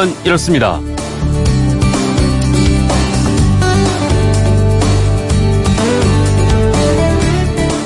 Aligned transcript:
그건 0.00 0.16
이렇습니다. 0.24 0.80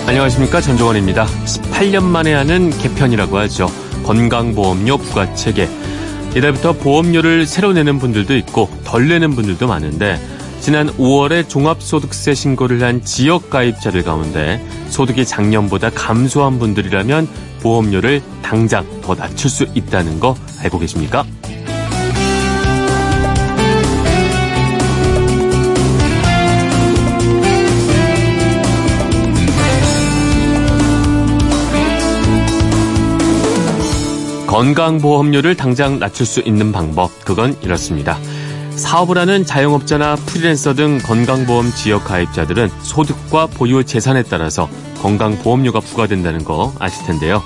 안녕하십니까 0.07 0.61
전종원입니다. 0.61 1.27
18년 1.27 2.05
만에 2.05 2.33
하는 2.35 2.71
개편이라고 2.71 3.37
하죠. 3.39 3.67
건강보험료 4.05 4.99
부과 4.99 5.35
체계. 5.35 5.69
이달부터 6.37 6.75
보험료를 6.75 7.47
새로 7.47 7.73
내는 7.73 7.99
분들도 7.99 8.37
있고 8.37 8.71
덜 8.85 9.09
내는 9.09 9.35
분들도 9.35 9.67
많은데 9.67 10.21
지난 10.61 10.87
5월에 10.97 11.49
종합소득세 11.49 12.35
신고를 12.35 12.81
한 12.85 13.03
지역 13.03 13.51
가입자들 13.51 14.05
가운데 14.05 14.65
소득이 14.89 15.27
작년보다 15.27 15.91
감소한 15.91 16.61
분들이라면 16.61 17.29
보험료를 17.61 18.23
당장 18.43 18.87
더 19.01 19.17
낮출 19.17 19.51
수 19.51 19.67
있다는 19.75 20.21
거 20.21 20.37
알고 20.63 20.79
계십니까? 20.79 21.25
건강보험료를 34.55 35.57
당장 35.57 35.99
낮출 35.99 36.25
수 36.25 36.39
있는 36.39 36.71
방법, 36.71 37.11
그건 37.25 37.57
이렇습니다. 37.61 38.21
사업을 38.77 39.19
하는 39.19 39.45
자영업자나 39.45 40.15
프리랜서 40.15 40.75
등 40.75 40.99
건강보험 40.99 41.73
지역 41.73 42.05
가입자들은 42.05 42.71
소득과 42.83 43.47
보유 43.47 43.83
재산에 43.83 44.23
따라서 44.23 44.69
건강보험료가 45.03 45.81
부과된다는 45.81 46.45
거 46.45 46.73
아실 46.79 47.05
텐데요. 47.05 47.43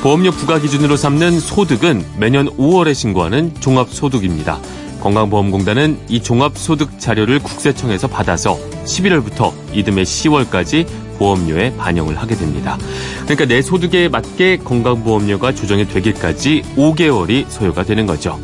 보험료 0.00 0.30
부과 0.30 0.60
기준으로 0.60 0.96
삼는 0.96 1.40
소득은 1.40 2.04
매년 2.18 2.46
5월에 2.56 2.94
신고하는 2.94 3.54
종합소득입니다. 3.58 4.60
건강보험공단은 5.00 6.02
이 6.08 6.22
종합소득 6.22 7.00
자료를 7.00 7.40
국세청에서 7.40 8.06
받아서 8.06 8.56
11월부터 8.84 9.52
이듬해 9.72 10.04
10월까지 10.04 10.86
보험료에 11.18 11.76
반영을 11.76 12.16
하게 12.16 12.34
됩니다. 12.34 12.78
그러니까 13.22 13.46
내 13.46 13.62
소득에 13.62 14.08
맞게 14.08 14.58
건강보험료가 14.58 15.54
조정이 15.54 15.86
되기까지 15.86 16.62
5개월이 16.76 17.46
소요가 17.48 17.84
되는 17.84 18.06
거죠. 18.06 18.38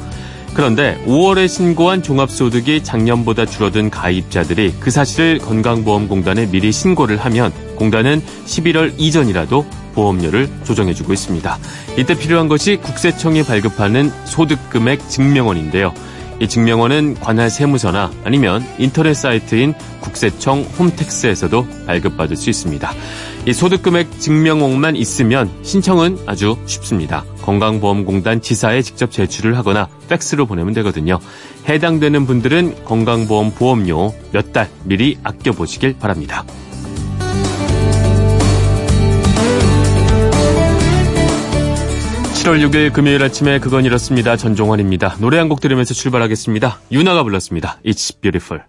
그런데 0.55 1.03
5월에 1.07 1.49
신고한 1.49 2.03
종합소득이 2.03 2.83
작년보다 2.83 3.47
줄어든 3.47 3.89
가입자들이 3.89 4.75
그 4.81 4.91
사실을 4.91 5.39
건강보험공단에 5.39 6.51
미리 6.51 6.73
신고를 6.73 7.19
하면 7.19 7.53
공단은 7.77 8.21
11월 8.47 8.93
이전이라도 8.99 9.65
보험료를 9.95 10.49
조정해주고 10.65 11.13
있습니다. 11.13 11.59
이때 11.97 12.19
필요한 12.19 12.49
것이 12.49 12.77
국세청이 12.77 13.45
발급하는 13.45 14.11
소득금액 14.25 15.09
증명원인데요. 15.09 15.93
이 16.41 16.49
증명원은 16.49 17.17
관할 17.21 17.51
세무서나 17.51 18.11
아니면 18.25 18.65
인터넷 18.79 19.15
사이트인 19.15 19.75
국세청 20.01 20.63
홈택스에서도 20.63 21.67
발급받을 21.87 22.35
수 22.37 22.49
있습니다. 22.51 22.91
이 23.47 23.53
소득금액 23.53 24.19
증명원만 24.19 24.97
있으면 24.97 25.51
신청은 25.63 26.19
아주 26.27 26.57
쉽습니다. 26.67 27.25
건강보험공단 27.43 28.41
지사에 28.41 28.83
직접 28.83 29.11
제출을 29.11 29.57
하거나 29.57 29.89
팩스로 30.09 30.47
보내면 30.47 30.73
되거든요. 30.75 31.19
해당되는 31.69 32.27
분들은 32.27 32.85
건강보험 32.85 33.53
보험료 33.53 34.15
몇 34.33 34.53
달 34.53 34.69
미리 34.85 35.17
아껴보시길 35.23 35.97
바랍니다. 35.99 36.45
7월 42.41 42.67
6일 42.71 42.93
금요일 42.93 43.23
아침에 43.23 43.59
그건 43.59 43.85
이렇습니다. 43.85 44.37
전종환입니다. 44.37 45.17
노래 45.21 45.37
한 45.39 45.49
곡 45.51 45.61
들으면서 45.61 45.93
출발하겠습니다. 45.95 46.81
유나가 46.93 47.23
불렀습니다. 47.23 47.79
It's 47.85 48.19
Beautiful. 48.21 48.63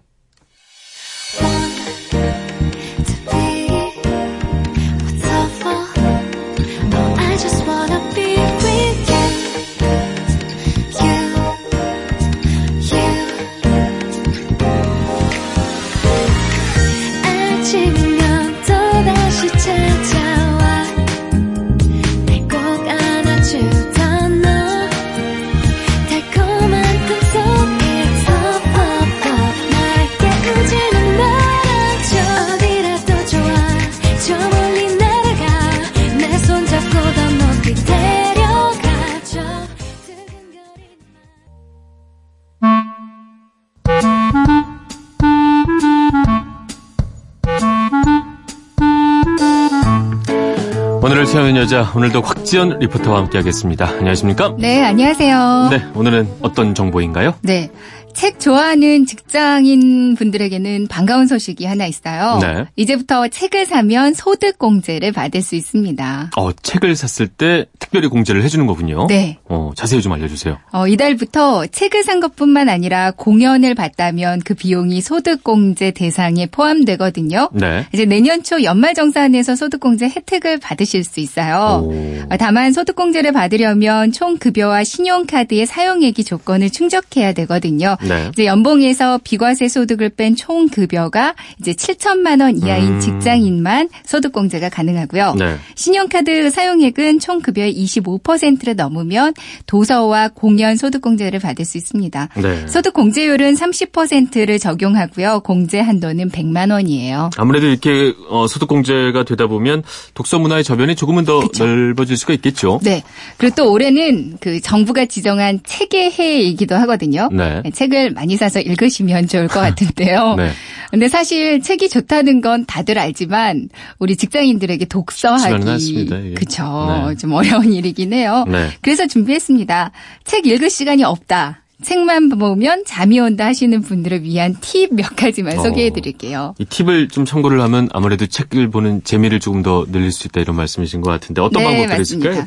여자, 51.62 51.92
오늘도 51.94 52.22
곽지연 52.22 52.80
리포터와 52.80 53.18
함께하겠습니다. 53.18 53.86
안녕하십니까? 53.86 54.56
네, 54.58 54.82
안녕하세요. 54.82 55.68
네, 55.70 55.84
오늘은 55.94 56.28
어떤 56.40 56.74
정보인가요? 56.74 57.34
네. 57.42 57.70
책 58.14 58.38
좋아하는 58.38 59.06
직장인 59.06 60.14
분들에게는 60.14 60.86
반가운 60.88 61.26
소식이 61.26 61.64
하나 61.64 61.86
있어요. 61.86 62.38
네. 62.40 62.64
이제부터 62.76 63.28
책을 63.28 63.66
사면 63.66 64.14
소득 64.14 64.58
공제를 64.58 65.12
받을 65.12 65.42
수 65.42 65.54
있습니다. 65.54 66.30
어, 66.36 66.52
책을 66.52 66.94
샀을 66.94 67.28
때 67.28 67.66
특별히 67.78 68.08
공제를 68.08 68.42
해주는 68.42 68.66
거군요. 68.66 69.06
네. 69.08 69.38
어, 69.48 69.70
자세히 69.74 70.02
좀 70.02 70.12
알려주세요. 70.12 70.58
어, 70.72 70.86
이달부터 70.86 71.66
책을 71.66 72.04
산 72.04 72.20
것뿐만 72.20 72.68
아니라 72.68 73.10
공연을 73.12 73.74
봤다면 73.74 74.40
그 74.44 74.54
비용이 74.54 75.00
소득 75.00 75.42
공제 75.42 75.90
대상에 75.90 76.46
포함되거든요. 76.46 77.50
네. 77.52 77.86
이제 77.92 78.04
내년 78.04 78.42
초 78.42 78.62
연말 78.62 78.94
정산에서 78.94 79.56
소득 79.56 79.80
공제 79.80 80.06
혜택을 80.06 80.58
받으실 80.58 81.04
수 81.04 81.20
있어요. 81.20 81.82
오. 81.84 81.92
다만 82.38 82.72
소득 82.72 82.96
공제를 82.96 83.32
받으려면 83.32 84.12
총 84.12 84.36
급여와 84.38 84.84
신용카드의 84.84 85.66
사용액이 85.66 86.24
조건을 86.24 86.70
충족해야 86.70 87.32
되거든요. 87.32 87.96
네. 88.06 88.28
이제 88.32 88.46
연봉에서 88.46 89.20
비과세 89.22 89.68
소득을 89.68 90.10
뺀 90.10 90.34
총 90.34 90.68
급여가 90.68 91.34
이제 91.60 91.72
7천만 91.72 92.40
원 92.40 92.56
이하인 92.56 92.94
음. 92.94 93.00
직장인만 93.00 93.88
소득 94.04 94.32
공제가 94.32 94.68
가능하고요. 94.68 95.34
네. 95.38 95.56
신용카드 95.76 96.50
사용액은 96.50 97.20
총 97.20 97.40
급여의 97.40 97.72
25%를 97.74 98.74
넘으면 98.74 99.34
도서와 99.66 100.28
공연 100.28 100.76
소득 100.76 101.00
공제를 101.02 101.38
받을 101.38 101.64
수 101.64 101.78
있습니다. 101.78 102.28
네. 102.42 102.66
소득 102.66 102.92
공제율은 102.94 103.54
30%를 103.54 104.58
적용하고요. 104.58 105.40
공제 105.44 105.78
한도는 105.80 106.30
100만 106.30 106.72
원이에요. 106.72 107.30
아무래도 107.36 107.66
이렇게 107.68 108.14
어, 108.28 108.46
소득 108.48 108.66
공제가 108.68 109.24
되다 109.24 109.46
보면 109.46 109.82
독서 110.14 110.38
문화의 110.38 110.64
저변이 110.64 110.96
조금은 110.96 111.24
더 111.24 111.40
그쵸? 111.40 111.64
넓어질 111.66 112.16
수가 112.16 112.32
있겠죠. 112.34 112.80
네. 112.82 113.02
그리고 113.36 113.54
또 113.56 113.70
올해는 113.70 114.38
그 114.40 114.60
정부가 114.60 115.04
지정한 115.06 115.60
책의 115.64 116.12
해이기도 116.18 116.74
하거든요. 116.76 117.28
네. 117.30 117.62
책 117.72 117.91
책을 117.92 118.10
많이 118.12 118.36
사서 118.36 118.60
읽으시면 118.60 119.28
좋을 119.28 119.48
것 119.48 119.60
같은데요. 119.60 120.34
네. 120.36 120.50
근데 120.90 121.08
사실 121.08 121.60
책이 121.60 121.88
좋다는 121.88 122.40
건 122.40 122.64
다들 122.66 122.98
알지만 122.98 123.68
우리 123.98 124.16
직장인들에게 124.16 124.86
독서하기 124.86 126.10
예. 126.10 126.34
그쵸 126.34 127.06
네. 127.08 127.16
좀 127.16 127.32
어려운 127.32 127.72
일이긴 127.72 128.12
해요. 128.12 128.44
네. 128.48 128.68
그래서 128.80 129.06
준비했습니다. 129.06 129.92
책 130.24 130.46
읽을 130.46 130.70
시간이 130.70 131.04
없다. 131.04 131.60
책만 131.82 132.28
보면 132.28 132.84
잠이 132.86 133.18
온다 133.18 133.46
하시는 133.46 133.80
분들을 133.82 134.22
위한 134.22 134.56
팁 134.60 134.94
몇 134.94 135.16
가지만 135.16 135.58
어, 135.58 135.62
소개해 135.62 135.90
드릴게요. 135.90 136.54
이 136.58 136.64
팁을 136.64 137.08
좀 137.08 137.24
참고를 137.24 137.60
하면 137.60 137.88
아무래도 137.92 138.26
책을 138.26 138.70
보는 138.70 139.02
재미를 139.02 139.40
조금 139.40 139.62
더 139.62 139.84
늘릴 139.90 140.12
수 140.12 140.28
있다 140.28 140.40
이런 140.40 140.54
말씀이신 140.56 141.00
것 141.00 141.10
같은데 141.10 141.40
어떤 141.40 141.62
네, 141.62 141.68
방법들이 141.68 142.02
있을까요? 142.02 142.46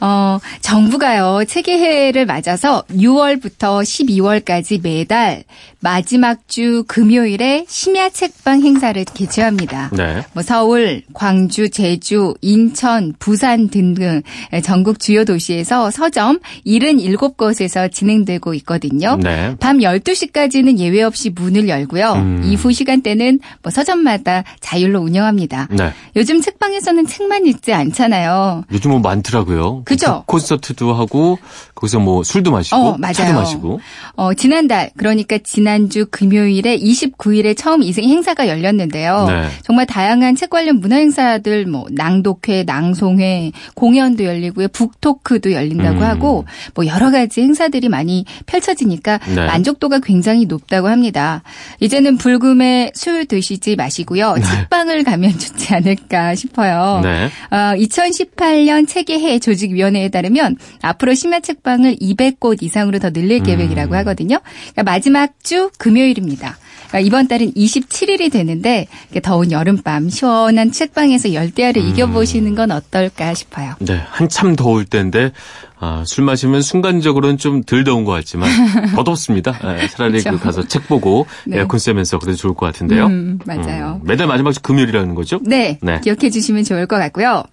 어, 0.00 0.38
정부가요, 0.60 1.44
체계해를 1.46 2.26
맞아서 2.26 2.82
6월부터 2.90 3.82
12월까지 3.82 4.82
매달 4.82 5.44
마지막 5.80 6.48
주 6.48 6.82
금요일에 6.88 7.64
심야 7.68 8.10
책방 8.10 8.62
행사를 8.62 9.04
개최합니다. 9.04 9.90
네. 9.92 10.24
뭐 10.32 10.42
서울, 10.42 11.02
광주, 11.12 11.70
제주, 11.70 12.34
인천, 12.40 13.14
부산 13.20 13.68
등등 13.68 14.22
전국 14.64 14.98
주요 14.98 15.24
도시에서 15.24 15.90
서점 15.92 16.40
77곳에서 16.66 17.92
진행되고 17.92 18.54
있거든요. 18.54 19.16
네. 19.22 19.54
밤 19.60 19.78
12시까지는 19.78 20.78
예외 20.78 21.02
없이 21.02 21.30
문을 21.30 21.68
열고요. 21.68 22.12
음. 22.14 22.42
이후 22.44 22.72
시간대는 22.72 23.38
뭐 23.62 23.70
서점마다 23.70 24.42
자율로 24.60 25.00
운영합니다. 25.00 25.68
네. 25.70 25.92
요즘 26.16 26.40
책방에서는 26.40 27.06
책만 27.06 27.46
읽지 27.46 27.72
않잖아요. 27.72 28.64
요즘 28.72 28.90
뭐 28.90 29.00
많더라고요. 29.00 29.82
그죠? 29.84 30.24
콘서트도 30.26 30.92
하고 30.94 31.38
거기서 31.76 32.00
뭐 32.00 32.24
술도 32.24 32.50
마시고 32.50 32.76
어, 32.76 32.96
맞아요. 32.98 33.12
차도 33.12 33.32
마시고. 33.34 33.80
어, 34.16 34.34
지난달 34.34 34.90
그러니까 34.96 35.38
지난 35.44 35.67
주 35.90 36.06
금요일에 36.10 36.78
29일에 36.78 37.56
처음 37.56 37.82
이 37.82 37.92
행사가 37.92 38.48
열렸는데요. 38.48 39.26
네. 39.28 39.48
정말 39.62 39.86
다양한 39.86 40.36
책 40.36 40.50
관련 40.50 40.80
문화 40.80 40.96
행사들 40.96 41.66
뭐 41.66 41.86
낭독회, 41.90 42.64
낭송회, 42.64 43.52
공연도 43.74 44.24
열리고요. 44.24 44.68
북토크도 44.68 45.52
열린다고 45.52 45.98
음. 45.98 46.02
하고 46.02 46.44
뭐 46.74 46.86
여러 46.86 47.10
가지 47.10 47.40
행사들이 47.42 47.88
많이 47.88 48.24
펼쳐지니까 48.46 49.18
네. 49.34 49.46
만족도가 49.46 50.00
굉장히 50.00 50.46
높다고 50.46 50.88
합니다. 50.88 51.42
이제는 51.80 52.16
불금에 52.16 52.90
술 52.94 53.26
드시지 53.26 53.76
마시고요. 53.76 54.34
네. 54.34 54.42
책방을 54.42 55.04
가면 55.04 55.38
좋지 55.38 55.74
않을까 55.74 56.34
싶어요. 56.34 57.00
네. 57.02 57.26
어, 57.50 57.74
2018년 57.76 58.88
책의 58.88 59.20
해 59.20 59.38
조직위원회에 59.38 60.08
따르면 60.08 60.56
앞으로 60.82 61.14
심야 61.14 61.40
책방 61.40 61.68
책방을 61.68 61.96
200곳 61.96 62.62
이상으로 62.62 62.98
더 62.98 63.10
늘릴 63.10 63.42
계획이라고 63.42 63.92
음. 63.92 63.98
하거든요. 63.98 64.40
그러니까 64.72 64.82
마지막 64.84 65.32
주 65.42 65.57
금요일입니다. 65.78 66.56
그러니까 66.88 67.06
이번 67.06 67.28
달은 67.28 67.52
27일이 67.52 68.32
되는데 68.32 68.86
더운 69.22 69.52
여름밤 69.52 70.08
시원한 70.08 70.72
책방에서 70.72 71.34
열대야를 71.34 71.82
음. 71.82 71.88
이겨보시는 71.88 72.54
건 72.54 72.70
어떨까 72.70 73.34
싶어요. 73.34 73.74
네, 73.80 74.00
한참 74.08 74.56
더울 74.56 74.86
때인데 74.86 75.32
아, 75.80 76.02
술 76.06 76.24
마시면 76.24 76.62
순간적으로는 76.62 77.36
좀 77.38 77.62
덜 77.62 77.84
더운 77.84 78.04
것 78.04 78.12
같지만 78.12 78.48
더 78.96 79.04
덥습니다. 79.04 79.52
네, 79.62 79.86
차라리 79.88 80.22
그렇죠. 80.22 80.30
그 80.30 80.38
가서 80.38 80.66
책 80.66 80.88
보고 80.88 81.26
네. 81.46 81.58
에어컨 81.58 81.78
쐬면서 81.78 82.18
그래도 82.18 82.38
좋을 82.38 82.54
것 82.54 82.66
같은데요. 82.66 83.06
음, 83.06 83.38
맞아요. 83.44 84.00
음, 84.02 84.06
매달 84.06 84.26
마지막 84.26 84.52
주 84.52 84.62
금요일이라는 84.62 85.14
거죠? 85.14 85.40
네, 85.44 85.78
네. 85.82 86.00
기억해 86.00 86.30
주시면 86.30 86.64
좋을 86.64 86.86
것 86.86 86.96
같고요. 86.96 87.44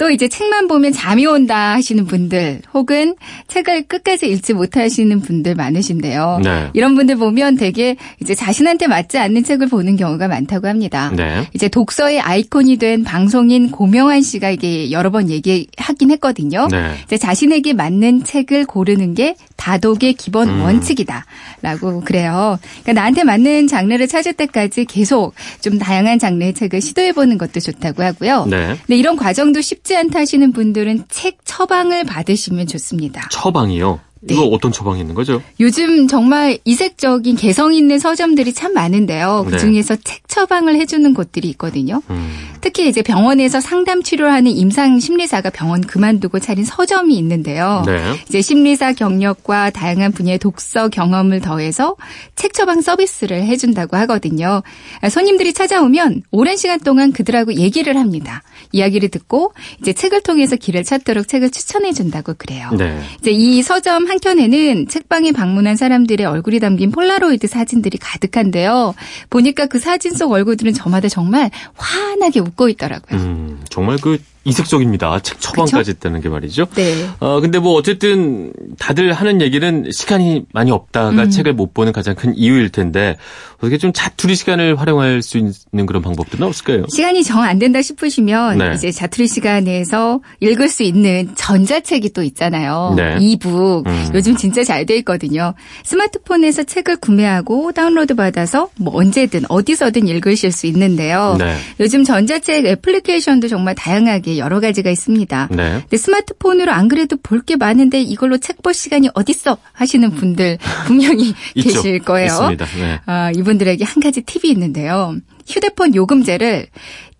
또 0.00 0.08
이제 0.08 0.28
책만 0.28 0.66
보면 0.66 0.92
잠이 0.92 1.26
온다 1.26 1.74
하시는 1.74 2.06
분들 2.06 2.62
혹은 2.72 3.16
책을 3.48 3.82
끝까지 3.82 4.30
읽지 4.30 4.54
못하시는 4.54 5.20
분들 5.20 5.54
많으신데요. 5.54 6.40
네. 6.42 6.70
이런 6.72 6.94
분들 6.94 7.16
보면 7.16 7.56
되게 7.56 7.96
이제 8.18 8.34
자신한테 8.34 8.86
맞지 8.86 9.18
않는 9.18 9.44
책을 9.44 9.68
보는 9.68 9.96
경우가 9.96 10.26
많다고 10.26 10.68
합니다. 10.68 11.12
네. 11.14 11.46
이제 11.52 11.68
독서의 11.68 12.18
아이콘이 12.18 12.78
된 12.78 13.04
방송인 13.04 13.70
고명환 13.70 14.22
씨가 14.22 14.48
이게 14.48 14.90
여러 14.90 15.10
번 15.10 15.28
얘기하긴 15.28 16.10
했거든요. 16.12 16.68
네. 16.70 16.94
이제 17.04 17.18
자신에게 17.18 17.74
맞는 17.74 18.24
책을 18.24 18.64
고르는 18.64 19.12
게 19.14 19.36
다독의 19.60 20.14
기본 20.14 20.48
음. 20.48 20.62
원칙이다라고 20.62 22.00
그래요. 22.06 22.58
그러니까 22.82 22.92
나한테 22.94 23.24
맞는 23.24 23.66
장르를 23.66 24.08
찾을 24.08 24.32
때까지 24.32 24.86
계속 24.86 25.34
좀 25.60 25.78
다양한 25.78 26.18
장르의 26.18 26.54
책을 26.54 26.80
시도해 26.80 27.12
보는 27.12 27.36
것도 27.36 27.60
좋다고 27.60 28.02
하고요. 28.02 28.46
네. 28.46 28.76
근데 28.86 28.96
이런 28.96 29.16
과정도 29.16 29.60
쉽지 29.60 29.90
쉽지 29.90 29.96
않다 29.96 30.20
하시는 30.20 30.52
분들은 30.52 31.04
책 31.08 31.38
처방을 31.44 32.04
받으시면 32.04 32.66
좋습니다. 32.68 33.28
처방이요? 33.30 33.98
네. 34.22 34.34
이거 34.34 34.44
어떤 34.44 34.70
처방이 34.70 35.00
있는 35.00 35.14
거죠? 35.14 35.42
요즘 35.60 36.06
정말 36.06 36.58
이색적인 36.64 37.36
개성 37.36 37.72
있는 37.72 37.98
서점들이 37.98 38.52
참 38.52 38.74
많은데요. 38.74 39.44
그 39.46 39.52
네. 39.52 39.58
중에서 39.58 39.96
네. 39.96 40.02
책 40.04 40.28
처방을 40.28 40.76
해주는 40.76 41.14
곳들이 41.14 41.48
있거든요. 41.50 42.02
음. 42.10 42.30
특히 42.60 42.88
이제 42.88 43.00
병원에서 43.00 43.60
상담 43.60 44.02
치료를 44.02 44.30
하는 44.30 44.50
임상 44.52 45.00
심리사가 45.00 45.48
병원 45.48 45.80
그만두고 45.80 46.38
차린 46.38 46.64
서점이 46.64 47.16
있는데요. 47.16 47.82
네. 47.86 48.14
이제 48.28 48.42
심리사 48.42 48.92
경력과 48.92 49.70
다양한 49.70 50.12
분야의 50.12 50.38
독서 50.38 50.88
경험을 50.88 51.40
더해서 51.40 51.96
책 52.36 52.52
처방 52.52 52.82
서비스를 52.82 53.44
해준다고 53.44 53.96
하거든요. 53.96 54.62
손님들이 55.08 55.54
찾아오면 55.54 56.24
오랜 56.30 56.56
시간 56.58 56.78
동안 56.80 57.12
그들하고 57.12 57.54
얘기를 57.54 57.96
합니다. 57.96 58.42
이야기를 58.72 59.08
듣고 59.08 59.54
이제 59.80 59.94
책을 59.94 60.20
통해서 60.22 60.56
길을 60.56 60.84
찾도록 60.84 61.26
책을 61.26 61.50
추천해 61.50 61.92
준다고 61.92 62.34
그래요. 62.36 62.70
네. 62.76 63.00
이제 63.20 63.30
이 63.30 63.62
서점 63.62 64.09
한켠에는 64.10 64.88
책방에 64.88 65.30
방문한 65.32 65.76
사람들의 65.76 66.26
얼굴이 66.26 66.58
담긴 66.58 66.90
폴라로이드 66.90 67.46
사진들이 67.46 67.98
가득한데요. 67.98 68.94
보니까 69.30 69.66
그 69.66 69.78
사진 69.78 70.14
속 70.14 70.32
얼굴들은 70.32 70.72
저마다 70.72 71.08
정말 71.08 71.50
환하게 71.76 72.40
웃고 72.40 72.68
있더라고요. 72.70 73.20
음, 73.20 73.60
정말 73.68 73.98
그 73.98 74.18
이색적입니다. 74.44 75.20
책 75.20 75.40
처방까지 75.40 75.90
있다는 75.92 76.20
게 76.20 76.28
말이죠. 76.28 76.66
네. 76.74 77.06
어, 77.20 77.40
근데 77.40 77.58
뭐 77.58 77.74
어쨌든 77.74 78.52
다들 78.78 79.12
하는 79.12 79.40
얘기는 79.42 79.84
시간이 79.92 80.44
많이 80.52 80.70
없다가 80.70 81.24
음. 81.24 81.30
책을 81.30 81.52
못 81.52 81.74
보는 81.74 81.92
가장 81.92 82.14
큰 82.14 82.34
이유일 82.36 82.70
텐데 82.70 83.16
어떻게 83.58 83.76
좀 83.76 83.92
자투리 83.92 84.34
시간을 84.34 84.80
활용할 84.80 85.22
수 85.22 85.36
있는 85.36 85.86
그런 85.86 86.00
방법들은 86.02 86.46
없을까요? 86.46 86.86
시간이 86.88 87.22
정 87.22 87.40
안 87.40 87.58
된다 87.58 87.80
싶으시면 87.82 88.58
네. 88.58 88.72
이제 88.74 88.90
자투리 88.92 89.26
시간에서 89.26 90.20
읽을 90.40 90.68
수 90.68 90.82
있는 90.82 91.30
전자책이 91.36 92.12
또 92.12 92.22
있잖아요. 92.22 92.94
네. 92.96 93.16
이북. 93.20 93.86
음. 93.86 94.10
요즘 94.14 94.36
진짜 94.36 94.62
잘 94.64 94.80
돼 94.86 94.96
있거든요. 94.98 95.52
스마트폰에서 95.84 96.62
책을 96.62 96.96
구매하고 96.96 97.72
다운로드 97.72 98.14
받아서 98.14 98.70
뭐 98.78 98.96
언제든 98.96 99.42
어디서든 99.48 100.08
읽으실 100.08 100.52
수 100.52 100.66
있는데요. 100.68 101.36
네. 101.38 101.54
요즘 101.80 102.02
전자책 102.02 102.64
애플리케이션도 102.64 103.48
정말 103.48 103.74
다양하게 103.74 104.29
예, 104.30 104.38
여러 104.38 104.60
가지가 104.60 104.90
있습니다. 104.90 105.48
네. 105.50 105.70
근데 105.80 105.96
스마트폰으로 105.96 106.72
안 106.72 106.88
그래도 106.88 107.16
볼 107.22 107.40
게 107.42 107.56
많은데 107.56 108.00
이걸로 108.02 108.38
책 108.38 108.62
볼 108.62 108.74
시간이 108.74 109.08
어딨어 109.14 109.56
하시는 109.72 110.10
분들 110.10 110.58
분명히 110.86 111.34
계실 111.54 111.98
거예요. 112.00 112.26
있습니다. 112.28 112.66
네. 112.78 113.00
아, 113.06 113.30
이분들에게 113.34 113.84
한 113.84 114.02
가지 114.02 114.20
팁이 114.22 114.52
있는데요. 114.52 115.16
휴대폰 115.48 115.94
요금제를 115.94 116.66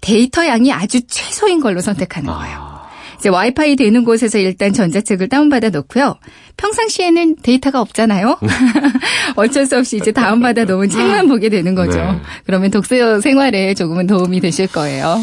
데이터 0.00 0.46
양이 0.46 0.72
아주 0.72 1.00
최소인 1.06 1.60
걸로 1.60 1.80
선택하는 1.80 2.30
거예요. 2.32 2.56
아. 2.58 2.70
이제 3.18 3.28
와이파이 3.28 3.76
되는 3.76 4.04
곳에서 4.04 4.38
일단 4.38 4.72
전자책을 4.72 5.28
다운받아 5.28 5.68
놓고요. 5.70 6.16
평상시에는 6.56 7.36
데이터가 7.42 7.80
없잖아요. 7.82 8.38
어쩔 9.36 9.66
수 9.66 9.76
없이 9.78 9.96
이제 9.98 10.10
다운받아 10.12 10.64
놓은 10.64 10.88
책만 10.88 11.28
보게 11.28 11.48
되는 11.50 11.74
거죠. 11.74 11.98
네. 11.98 12.20
그러면 12.46 12.70
독서 12.70 13.20
생활에 13.20 13.74
조금은 13.74 14.06
도움이 14.06 14.40
되실 14.40 14.66
거예요. 14.68 15.20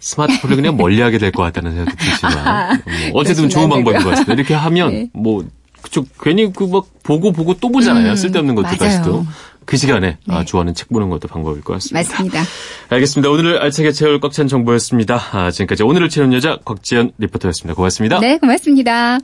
스마트폰을 0.00 0.56
그냥 0.56 0.76
멀리하게 0.76 1.18
될 1.18 1.30
것 1.30 1.42
같다는 1.42 1.72
생각도 1.74 1.96
들지만 1.96 2.82
뭐 3.12 3.20
어쨌든 3.20 3.48
좋은 3.48 3.68
방법인 3.68 4.02
것 4.02 4.08
같습니다. 4.10 4.32
이렇게 4.34 4.54
하면 4.54 4.90
네. 4.92 5.08
뭐 5.12 5.44
그쪽 5.82 6.06
괜히 6.22 6.52
그 6.52 6.66
막 6.66 6.86
보고 7.02 7.32
보고 7.32 7.54
또 7.54 7.70
보잖아요. 7.70 8.10
음, 8.10 8.16
쓸데없는 8.16 8.54
것들 8.54 8.76
다시도. 8.78 9.24
그 9.66 9.76
시간에 9.76 10.16
아, 10.26 10.32
네. 10.32 10.34
아, 10.40 10.44
좋아하는 10.44 10.74
책 10.74 10.88
보는 10.88 11.10
것도 11.10 11.28
방법일 11.28 11.62
것 11.62 11.74
같습니다. 11.74 12.00
맞습니다. 12.10 12.42
알겠습니다. 12.88 13.30
오늘 13.30 13.58
알차게 13.62 13.92
채울 13.92 14.18
꽉 14.20 14.32
찬 14.32 14.48
정보였습니다. 14.48 15.20
아, 15.32 15.50
지금까지 15.50 15.82
오늘을 15.84 16.08
채운 16.08 16.32
여자 16.32 16.58
곽지연 16.64 17.12
리포터였습니다. 17.18 17.74
고맙습니다. 17.76 18.18
네, 18.20 18.38
고맙습니다. 18.38 19.18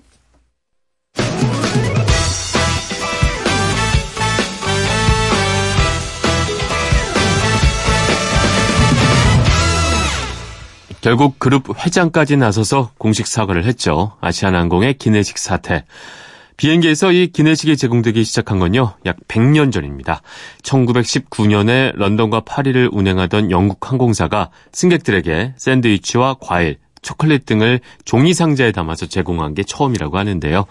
결국 11.06 11.38
그룹 11.38 11.68
회장까지 11.86 12.36
나서서 12.36 12.90
공식 12.98 13.28
사과를 13.28 13.64
했죠. 13.64 14.16
아시아나항공의 14.20 14.94
기내식 14.94 15.38
사태. 15.38 15.84
비행기에서 16.56 17.12
이 17.12 17.28
기내식이 17.28 17.76
제공되기 17.76 18.24
시작한 18.24 18.58
건요, 18.58 18.94
약 19.06 19.16
100년 19.28 19.70
전입니다. 19.70 20.20
1919년에 20.64 21.94
런던과 21.94 22.40
파리를 22.40 22.90
운행하던 22.90 23.52
영국 23.52 23.88
항공사가 23.88 24.50
승객들에게 24.72 25.54
샌드위치와 25.56 26.38
과일, 26.40 26.78
초콜릿 27.02 27.46
등을 27.46 27.78
종이 28.04 28.34
상자에 28.34 28.72
담아서 28.72 29.06
제공한 29.06 29.54
게 29.54 29.62
처음이라고 29.62 30.18
하는데요. 30.18 30.64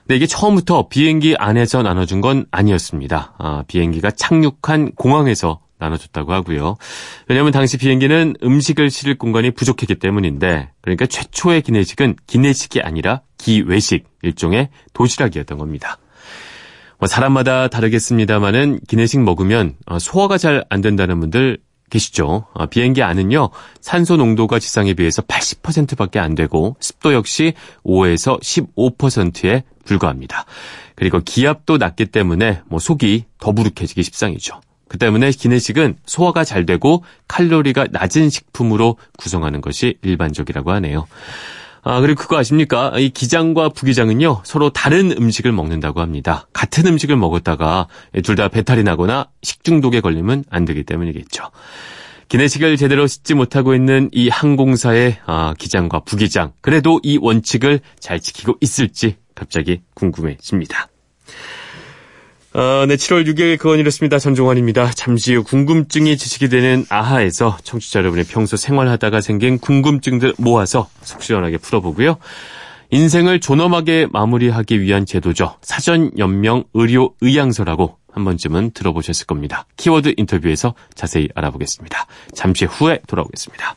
근데 0.00 0.16
이게 0.16 0.26
처음부터 0.26 0.88
비행기 0.88 1.36
안에서 1.38 1.84
나눠준 1.84 2.20
건 2.20 2.44
아니었습니다. 2.50 3.34
아, 3.38 3.62
비행기가 3.68 4.10
착륙한 4.10 4.90
공항에서 4.96 5.60
나눠줬다고 5.80 6.32
하고요. 6.32 6.76
왜냐하면 7.28 7.52
당시 7.52 7.76
비행기는 7.76 8.36
음식을 8.42 8.90
실을 8.90 9.18
공간이 9.18 9.50
부족했기 9.50 9.96
때문인데 9.96 10.70
그러니까 10.80 11.06
최초의 11.06 11.62
기내식은 11.62 12.16
기내식이 12.26 12.80
아니라 12.82 13.22
기외식 13.38 14.04
일종의 14.22 14.68
도시락이었던 14.92 15.58
겁니다. 15.58 15.98
뭐 16.98 17.08
사람마다 17.08 17.68
다르겠습니다만은 17.68 18.80
기내식 18.86 19.20
먹으면 19.20 19.74
어, 19.86 19.98
소화가 19.98 20.38
잘 20.38 20.64
안 20.68 20.82
된다는 20.82 21.18
분들 21.18 21.58
계시죠. 21.90 22.46
어, 22.52 22.66
비행기 22.66 23.02
안은요 23.02 23.50
산소 23.80 24.16
농도가 24.16 24.58
지상에 24.58 24.94
비해서 24.94 25.22
80%밖에 25.22 26.18
안 26.18 26.34
되고 26.34 26.76
습도 26.80 27.12
역시 27.12 27.54
5에서 27.84 28.40
15%에 28.40 29.64
불과합니다. 29.84 30.44
그리고 30.94 31.20
기압도 31.20 31.78
낮기 31.78 32.06
때문에 32.06 32.62
뭐 32.66 32.78
속이 32.78 33.24
더부룩해지기 33.38 34.02
십상이죠. 34.02 34.60
그 34.90 34.98
때문에 34.98 35.30
기내식은 35.30 35.98
소화가 36.04 36.42
잘 36.42 36.66
되고 36.66 37.04
칼로리가 37.28 37.86
낮은 37.92 38.28
식품으로 38.28 38.96
구성하는 39.16 39.60
것이 39.60 39.98
일반적이라고 40.02 40.72
하네요. 40.72 41.06
아, 41.82 42.00
그리고 42.00 42.22
그거 42.22 42.36
아십니까? 42.36 42.92
이 42.98 43.10
기장과 43.10 43.68
부기장은요, 43.68 44.42
서로 44.42 44.70
다른 44.70 45.12
음식을 45.12 45.52
먹는다고 45.52 46.00
합니다. 46.00 46.48
같은 46.52 46.88
음식을 46.88 47.16
먹었다가 47.16 47.86
둘 48.24 48.34
다 48.34 48.48
배탈이 48.48 48.82
나거나 48.82 49.28
식중독에 49.44 50.00
걸리면 50.00 50.42
안 50.50 50.64
되기 50.64 50.82
때문이겠죠. 50.82 51.44
기내식을 52.26 52.76
제대로 52.76 53.06
씻지 53.06 53.34
못하고 53.34 53.76
있는 53.76 54.10
이 54.12 54.28
항공사의 54.28 55.18
아, 55.24 55.54
기장과 55.56 56.00
부기장. 56.00 56.52
그래도 56.60 56.98
이 57.04 57.16
원칙을 57.16 57.78
잘 58.00 58.18
지키고 58.18 58.56
있을지 58.60 59.18
갑자기 59.36 59.82
궁금해집니다. 59.94 60.88
어, 62.52 62.84
네, 62.88 62.96
7월 62.96 63.26
6일 63.28 63.58
그건 63.58 63.78
이렇습니다. 63.78 64.18
전종환입니다. 64.18 64.90
잠시 64.90 65.34
후 65.34 65.44
궁금증이 65.44 66.16
지식이 66.16 66.48
되는 66.48 66.84
아하에서 66.88 67.58
청취자 67.62 68.00
여러분이 68.00 68.24
평소 68.24 68.56
생활하다가 68.56 69.20
생긴 69.20 69.58
궁금증들 69.58 70.34
모아서 70.36 70.88
속 71.02 71.22
시원하게 71.22 71.58
풀어보고요. 71.58 72.16
인생을 72.90 73.38
존엄하게 73.38 74.08
마무리하기 74.10 74.80
위한 74.80 75.06
제도죠. 75.06 75.56
사전연명 75.62 76.64
의료 76.74 77.14
의향서라고 77.20 77.96
한 78.12 78.24
번쯤은 78.24 78.72
들어보셨을 78.72 79.26
겁니다. 79.26 79.66
키워드 79.76 80.14
인터뷰에서 80.16 80.74
자세히 80.94 81.28
알아보겠습니다. 81.36 82.06
잠시 82.34 82.64
후에 82.64 83.00
돌아오겠습니다. 83.06 83.76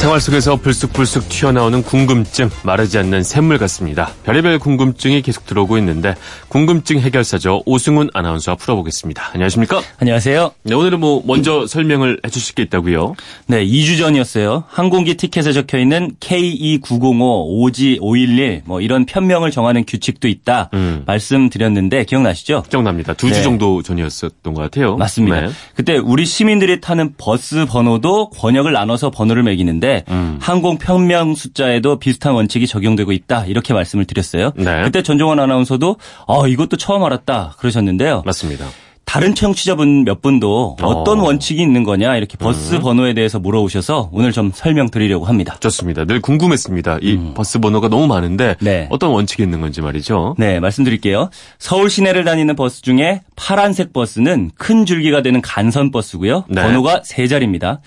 생활 0.00 0.18
속에서 0.18 0.56
불쑥불쑥 0.56 1.28
튀어나오는 1.28 1.82
궁금증, 1.82 2.48
마르지 2.62 2.96
않는 2.96 3.22
샘물 3.22 3.58
같습니다. 3.58 4.12
별의별 4.24 4.58
궁금증이 4.58 5.20
계속 5.20 5.44
들어오고 5.44 5.76
있는데 5.76 6.14
궁금증 6.48 7.00
해결사죠. 7.00 7.64
오승훈 7.66 8.08
아나운서와 8.14 8.56
풀어보겠습니다. 8.56 9.32
안녕하십니까? 9.34 9.82
안녕하세요. 9.98 10.52
네, 10.62 10.74
오늘은 10.74 11.00
뭐 11.00 11.22
먼저 11.26 11.66
설명을 11.66 12.18
해주실 12.24 12.54
게 12.54 12.62
있다고요? 12.62 13.14
네, 13.48 13.62
2주 13.62 13.98
전이었어요. 13.98 14.64
항공기 14.68 15.18
티켓에 15.18 15.52
적혀 15.52 15.78
있는 15.78 16.12
K2905, 16.18 17.20
OG 17.48 17.98
511 18.00 18.62
뭐 18.64 18.80
이런 18.80 19.04
편명을 19.04 19.50
정하는 19.50 19.84
규칙도 19.86 20.28
있다 20.28 20.70
음. 20.72 21.02
말씀드렸는데 21.04 22.04
기억나시죠? 22.04 22.62
기억납니다. 22.70 23.12
두주 23.12 23.34
네. 23.34 23.42
정도 23.42 23.82
전이었었던 23.82 24.54
것 24.54 24.62
같아요. 24.62 24.96
맞습니다. 24.96 25.42
네. 25.42 25.50
그때 25.74 25.98
우리 25.98 26.24
시민들이 26.24 26.80
타는 26.80 27.16
버스 27.18 27.66
번호도 27.66 28.30
권역을 28.30 28.72
나눠서 28.72 29.10
번호를 29.10 29.42
매기는데 29.42 29.89
있는데 29.90 30.04
음. 30.08 30.38
항공 30.40 30.78
평명 30.78 31.34
숫자에도 31.34 31.98
비슷한 31.98 32.32
원칙이 32.34 32.66
적용되고 32.66 33.12
있다 33.12 33.46
이렇게 33.46 33.74
말씀을 33.74 34.04
드렸어요. 34.04 34.52
네. 34.56 34.82
그때 34.84 35.02
전종원 35.02 35.40
아나운서도 35.40 35.96
어 36.26 36.48
이것도 36.48 36.76
처음 36.76 37.02
알았다 37.02 37.56
그러셨는데요. 37.58 38.22
맞습니다. 38.24 38.66
다른 39.10 39.34
청취자분 39.34 40.04
몇 40.04 40.22
분도 40.22 40.76
어떤 40.80 41.18
어. 41.18 41.24
원칙이 41.24 41.60
있는 41.60 41.82
거냐 41.82 42.14
이렇게 42.14 42.36
버스 42.36 42.76
음. 42.76 42.80
번호에 42.80 43.12
대해서 43.12 43.40
물어오셔서 43.40 44.10
오늘 44.12 44.30
좀 44.30 44.52
설명드리려고 44.54 45.24
합니다. 45.24 45.56
좋습니다. 45.58 46.04
늘 46.04 46.20
궁금했습니다. 46.20 46.98
이 47.02 47.14
음. 47.14 47.34
버스 47.34 47.58
번호가 47.58 47.88
너무 47.88 48.06
많은데 48.06 48.54
네. 48.60 48.86
어떤 48.88 49.10
원칙이 49.10 49.42
있는 49.42 49.60
건지 49.60 49.80
말이죠. 49.80 50.36
네, 50.38 50.60
말씀드릴게요. 50.60 51.28
서울 51.58 51.90
시내를 51.90 52.22
다니는 52.22 52.54
버스 52.54 52.82
중에 52.82 53.22
파란색 53.34 53.92
버스는 53.92 54.52
큰 54.56 54.86
줄기가 54.86 55.22
되는 55.22 55.42
간선 55.42 55.90
버스고요. 55.90 56.44
네. 56.48 56.62
번호가 56.62 57.00
세 57.02 57.26
자리입니다. 57.26 57.80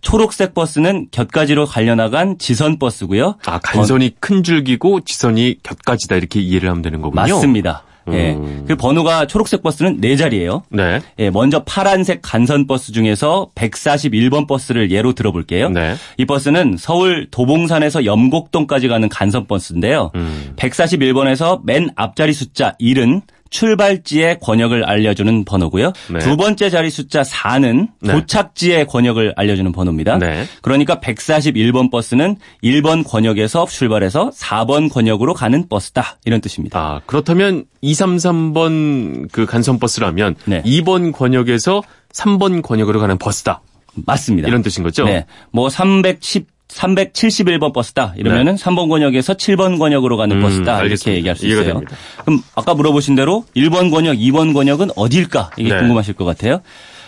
초록색 0.00 0.54
버스는 0.54 1.08
곁가지로 1.10 1.66
갈려나간 1.66 2.38
지선 2.38 2.78
버스고요. 2.78 3.36
아, 3.44 3.58
간선이 3.58 4.14
큰 4.18 4.42
줄기고 4.42 5.00
지선이 5.00 5.56
곁가지다 5.62 6.16
이렇게 6.16 6.40
이해를 6.40 6.70
하면 6.70 6.80
되는 6.80 7.02
거군요. 7.02 7.20
맞습니다. 7.20 7.84
예. 8.12 8.32
음. 8.32 8.64
그 8.66 8.76
번호가 8.76 9.26
초록색 9.26 9.62
버스는 9.62 10.00
4자리예요. 10.00 10.62
네. 10.70 11.00
예, 11.18 11.30
먼저 11.30 11.62
파란색 11.64 12.20
간선 12.22 12.66
버스 12.66 12.92
중에서 12.92 13.50
141번 13.54 14.46
버스를 14.46 14.90
예로 14.90 15.12
들어볼게요. 15.12 15.70
네. 15.70 15.94
이 16.16 16.24
버스는 16.24 16.76
서울 16.78 17.28
도봉산에서 17.30 18.04
염곡동까지 18.04 18.88
가는 18.88 19.08
간선 19.08 19.46
버스인데요. 19.46 20.10
음. 20.14 20.52
141번에서 20.56 21.60
맨 21.64 21.90
앞자리 21.96 22.32
숫자 22.32 22.74
1은 22.80 23.22
출발지의 23.50 24.38
권역을 24.40 24.84
알려주는 24.84 25.44
번호고요. 25.44 25.92
네. 26.10 26.18
두 26.20 26.36
번째 26.36 26.70
자리 26.70 26.88
숫자 26.88 27.22
4는 27.22 27.88
도착지의 28.06 28.86
권역을 28.86 29.34
알려주는 29.36 29.70
번호입니다. 29.72 30.18
네. 30.18 30.46
그러니까 30.62 31.00
141번 31.00 31.90
버스는 31.90 32.36
1번 32.62 33.06
권역에서 33.06 33.66
출발해서 33.66 34.30
4번 34.30 34.92
권역으로 34.92 35.34
가는 35.34 35.68
버스다. 35.68 36.18
이런 36.24 36.40
뜻입니다. 36.40 36.78
아, 36.78 37.00
그렇다면 37.06 37.64
233번 37.82 39.30
그 39.32 39.46
간선 39.46 39.78
버스라면 39.78 40.36
네. 40.44 40.62
2번 40.62 41.12
권역에서 41.12 41.82
3번 42.12 42.62
권역으로 42.62 43.00
가는 43.00 43.18
버스다. 43.18 43.62
맞습니다. 44.06 44.48
이런 44.48 44.62
뜻인 44.62 44.84
거죠? 44.84 45.04
네. 45.04 45.26
뭐 45.50 45.68
310, 45.68 46.46
371번 46.70 47.72
버스다. 47.72 48.14
이러면은 48.16 48.56
네. 48.56 48.62
3번 48.62 48.88
권역에서 48.88 49.34
7번 49.34 49.78
권역으로 49.78 50.16
가는 50.16 50.36
음, 50.36 50.42
버스다. 50.42 50.76
알겠습니다. 50.78 51.10
이렇게 51.10 51.16
얘기할 51.18 51.36
수 51.36 51.46
있어요. 51.46 51.64
됩니다. 51.64 51.96
그럼 52.24 52.42
아까 52.54 52.74
물어보신 52.74 53.14
대로 53.14 53.44
1번 53.56 53.90
권역, 53.90 54.16
2번 54.16 54.54
권역은 54.54 54.90
어딜까? 54.96 55.50
이게 55.56 55.70
네. 55.70 55.78
궁금하실 55.78 56.14
것 56.14 56.24
같아요. 56.24 56.60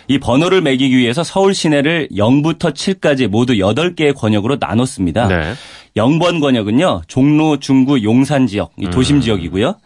이 0.09 0.19
번호를 0.19 0.61
매기기 0.63 0.97
위해서 0.97 1.23
서울 1.23 1.55
시내를 1.55 2.09
0부터 2.13 2.75
7까지 2.75 3.29
모두 3.29 3.55
8개의 3.55 4.15
권역으로 4.15 4.57
나눴습니다. 4.59 5.29
네. 5.29 5.55
0번 5.97 6.41
권역은요. 6.41 7.03
종로, 7.07 7.59
중구, 7.59 8.03
용산 8.03 8.47
지역, 8.47 8.73
도심 8.91 9.17
음. 9.17 9.21
지역이고요. 9.21 9.77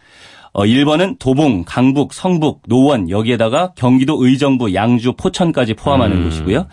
어, 0.53 0.63
1번은 0.63 1.19
도봉, 1.19 1.65
강북, 1.67 2.13
성북, 2.13 2.63
노원 2.67 3.11
여기에다가 3.11 3.73
경기도 3.75 4.17
의정부, 4.19 4.73
양주, 4.73 5.13
포천까지 5.13 5.75
포함하는 5.75 6.17
음. 6.17 6.23
곳이고요. 6.25 6.65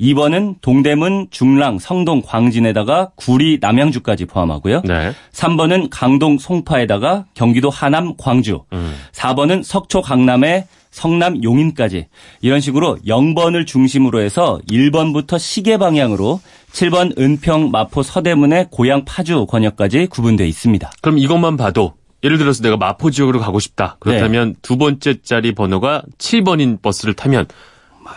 2번은 0.00 0.56
동대문, 0.60 1.28
중랑, 1.30 1.78
성동, 1.78 2.22
광진에다가 2.22 3.10
구리, 3.16 3.58
남양주까지 3.60 4.26
포함하고요. 4.26 4.82
네. 4.84 5.12
3번은 5.32 5.88
강동, 5.90 6.38
송파에다가 6.38 7.26
경기도 7.34 7.70
하남, 7.70 8.14
광주. 8.16 8.62
음. 8.72 8.94
4번은 9.12 9.62
석초, 9.62 10.02
강남에 10.02 10.66
성남 10.90 11.42
용인까지 11.42 12.06
이런 12.40 12.60
식으로 12.60 12.98
0번을 13.06 13.66
중심으로 13.66 14.20
해서 14.20 14.58
1번부터 14.70 15.38
시계 15.38 15.76
방향으로 15.76 16.40
7번 16.72 17.18
은평, 17.18 17.70
마포, 17.70 18.02
서대문의 18.02 18.68
고향 18.70 19.04
파주 19.04 19.46
권역까지 19.46 20.06
구분되어 20.06 20.46
있습니다. 20.46 20.90
그럼 21.02 21.18
이것만 21.18 21.56
봐도 21.56 21.94
예를 22.24 22.38
들어서 22.38 22.62
내가 22.62 22.76
마포 22.76 23.10
지역으로 23.10 23.38
가고 23.38 23.60
싶다. 23.60 23.96
그렇다면 24.00 24.48
네. 24.48 24.54
두 24.62 24.76
번째 24.76 25.20
자리 25.22 25.54
번호가 25.54 26.02
7번인 26.18 26.82
버스를 26.82 27.14
타면 27.14 27.46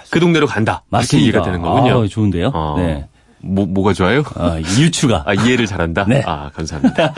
그 0.09 0.19
동네로 0.19 0.47
간다. 0.47 0.83
맞습니다. 0.89 1.23
이해가 1.25 1.43
되는 1.43 1.61
거군요. 1.61 2.03
아, 2.03 2.07
좋은데요. 2.07 2.51
어. 2.53 2.75
네. 2.77 3.07
뭐, 3.43 3.65
뭐가 3.65 3.93
좋아요? 3.93 4.23
아, 4.35 4.59
유추가. 4.79 5.23
아, 5.25 5.33
이해를 5.33 5.65
잘한다? 5.65 6.05
네. 6.09 6.21
아, 6.25 6.51
감사합니다. 6.53 7.13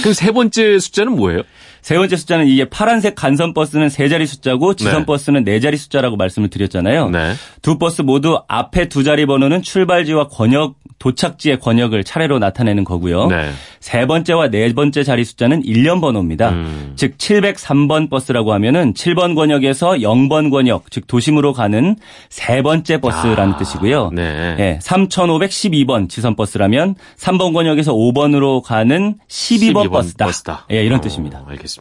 그럼 0.00 0.14
세 0.14 0.30
번째 0.32 0.78
숫자는 0.78 1.14
뭐예요? 1.16 1.42
세 1.84 1.98
번째 1.98 2.16
숫자는 2.16 2.48
이게 2.48 2.64
파란색 2.64 3.14
간선 3.14 3.52
버스는 3.52 3.90
세 3.90 4.08
자리 4.08 4.26
숫자고 4.26 4.72
지선 4.72 5.00
네. 5.00 5.04
버스는 5.04 5.44
네 5.44 5.60
자리 5.60 5.76
숫자라고 5.76 6.16
말씀을 6.16 6.48
드렸잖아요. 6.48 7.10
네. 7.10 7.34
두 7.60 7.76
버스 7.76 8.00
모두 8.00 8.40
앞에 8.48 8.88
두 8.88 9.04
자리 9.04 9.26
번호는 9.26 9.60
출발지와 9.60 10.28
권역 10.28 10.76
도착지의 10.98 11.60
권역을 11.60 12.02
차례로 12.04 12.38
나타내는 12.38 12.84
거고요. 12.84 13.26
네. 13.26 13.50
세 13.80 14.06
번째와 14.06 14.48
네 14.48 14.72
번째 14.72 15.04
자리 15.04 15.24
숫자는 15.24 15.62
1년 15.62 16.00
번호입니다. 16.00 16.50
음. 16.50 16.92
즉 16.96 17.18
703번 17.18 18.08
버스라고 18.08 18.54
하면은 18.54 18.94
7번 18.94 19.34
권역에서 19.34 19.90
0번 19.96 20.50
권역, 20.50 20.90
즉 20.90 21.06
도심으로 21.06 21.52
가는 21.52 21.96
세 22.30 22.62
번째 22.62 23.02
버스라는 23.02 23.54
아, 23.54 23.56
뜻이고요. 23.58 24.10
네. 24.14 24.54
네. 24.56 24.78
3,512번 24.82 26.08
지선 26.08 26.36
버스라면 26.36 26.94
3번 27.18 27.52
권역에서 27.52 27.92
5번으로 27.92 28.62
가는 28.62 29.18
12번, 29.28 29.74
12번 29.74 29.90
버스다. 29.90 30.24
버스다. 30.24 30.66
예, 30.70 30.82
이런 30.82 31.00
어, 31.00 31.02
뜻입니다. 31.02 31.44
알겠습니다. 31.46 31.73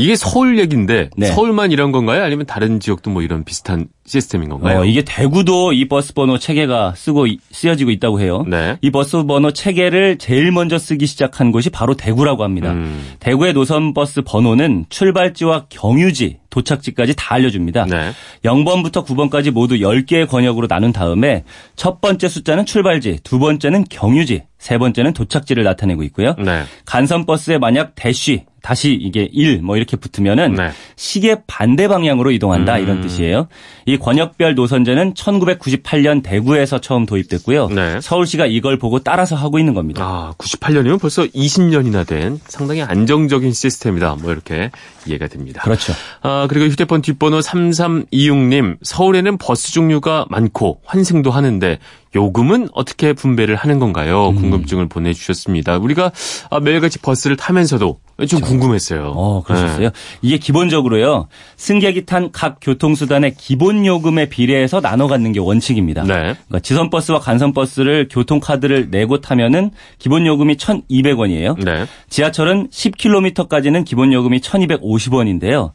이게 0.00 0.14
서울 0.14 0.60
얘기인데 0.60 1.10
네. 1.16 1.26
서울만 1.26 1.72
이런 1.72 1.90
건가요? 1.90 2.22
아니면 2.22 2.46
다른 2.46 2.78
지역도 2.78 3.10
뭐 3.10 3.20
이런 3.20 3.42
비슷한 3.44 3.88
시스템인 4.06 4.48
건가요? 4.48 4.80
어, 4.80 4.84
이게 4.84 5.02
대구도 5.02 5.72
이 5.72 5.88
버스 5.88 6.14
번호 6.14 6.38
체계가 6.38 6.94
쓰고 6.96 7.26
쓰여지고 7.50 7.90
있다고 7.90 8.20
해요. 8.20 8.44
네. 8.46 8.78
이 8.80 8.90
버스 8.90 9.24
번호 9.24 9.50
체계를 9.50 10.18
제일 10.18 10.52
먼저 10.52 10.78
쓰기 10.78 11.06
시작한 11.06 11.50
곳이 11.50 11.68
바로 11.68 11.94
대구라고 11.94 12.44
합니다. 12.44 12.70
음. 12.70 13.16
대구의 13.18 13.54
노선 13.54 13.92
버스 13.92 14.22
번호는 14.22 14.86
출발지와 14.88 15.66
경유지, 15.68 16.38
도착지까지 16.48 17.14
다 17.16 17.34
알려줍니다. 17.34 17.86
네. 17.86 18.12
0번부터 18.44 19.04
9번까지 19.04 19.50
모두 19.50 19.78
10개의 19.78 20.28
권역으로 20.28 20.68
나눈 20.68 20.92
다음에 20.92 21.42
첫 21.74 22.00
번째 22.00 22.28
숫자는 22.28 22.66
출발지, 22.66 23.18
두 23.24 23.40
번째는 23.40 23.84
경유지, 23.90 24.44
세 24.58 24.78
번째는 24.78 25.12
도착지를 25.12 25.64
나타내고 25.64 26.04
있고요. 26.04 26.36
네. 26.38 26.62
간선 26.84 27.26
버스에 27.26 27.58
만약 27.58 27.92
대쉬 27.96 28.44
다시 28.68 28.92
이게 28.92 29.26
1 29.32 29.62
뭐 29.62 29.78
이렇게 29.78 29.96
붙으면은 29.96 30.54
네. 30.54 30.70
시계 30.94 31.38
반대 31.46 31.88
방향으로 31.88 32.30
이동한다 32.32 32.76
음. 32.76 32.82
이런 32.82 33.00
뜻이에요. 33.00 33.48
이 33.86 33.96
권역별 33.96 34.54
노선제는 34.54 35.14
1998년 35.14 36.22
대구에서 36.22 36.78
처음 36.78 37.06
도입됐고요. 37.06 37.68
네. 37.68 37.98
서울시가 38.02 38.44
이걸 38.44 38.78
보고 38.78 38.98
따라서 38.98 39.36
하고 39.36 39.58
있는 39.58 39.72
겁니다. 39.72 40.04
아, 40.04 40.34
98년이면 40.36 41.00
벌써 41.00 41.22
20년이나 41.22 42.06
된 42.06 42.38
상당히 42.46 42.82
안정적인 42.82 43.52
시스템이다. 43.54 44.16
뭐 44.20 44.32
이렇게 44.32 44.70
이해가 45.06 45.28
됩니다. 45.28 45.62
그렇죠. 45.62 45.94
아, 46.20 46.46
그리고 46.50 46.66
휴대폰 46.66 47.00
뒷번호 47.00 47.38
3326님, 47.38 48.76
서울에는 48.82 49.38
버스 49.38 49.72
종류가 49.72 50.26
많고 50.28 50.82
환승도 50.84 51.30
하는데 51.30 51.78
요금은 52.14 52.68
어떻게 52.72 53.14
분배를 53.14 53.56
하는 53.56 53.78
건가요? 53.78 54.28
음. 54.28 54.34
궁금증을 54.36 54.88
보내주셨습니다. 54.90 55.78
우리가 55.78 56.12
아, 56.50 56.60
매일같이 56.60 56.98
버스를 56.98 57.38
타면서도 57.38 57.98
좀. 58.26 58.40
궁금했어요. 58.40 59.12
어, 59.14 59.42
그러셨어요? 59.44 59.88
네. 59.88 59.94
이게 60.22 60.38
기본적으로요. 60.38 61.28
승객이 61.56 62.04
탄 62.06 62.30
각 62.32 62.58
교통수단의 62.60 63.34
기본 63.36 63.86
요금에 63.86 64.28
비례해서 64.28 64.80
나눠 64.80 65.06
갖는 65.06 65.32
게 65.32 65.40
원칙입니다. 65.40 66.02
네. 66.02 66.14
그러니까 66.14 66.60
지선버스와 66.60 67.20
간선버스를 67.20 68.08
교통카드를 68.10 68.90
내고 68.90 69.20
타면은 69.20 69.70
기본 69.98 70.26
요금이 70.26 70.56
1,200원이에요. 70.56 71.64
네. 71.64 71.86
지하철은 72.10 72.68
10km까지는 72.68 73.84
기본 73.84 74.12
요금이 74.12 74.40
1,250원인데요. 74.40 75.72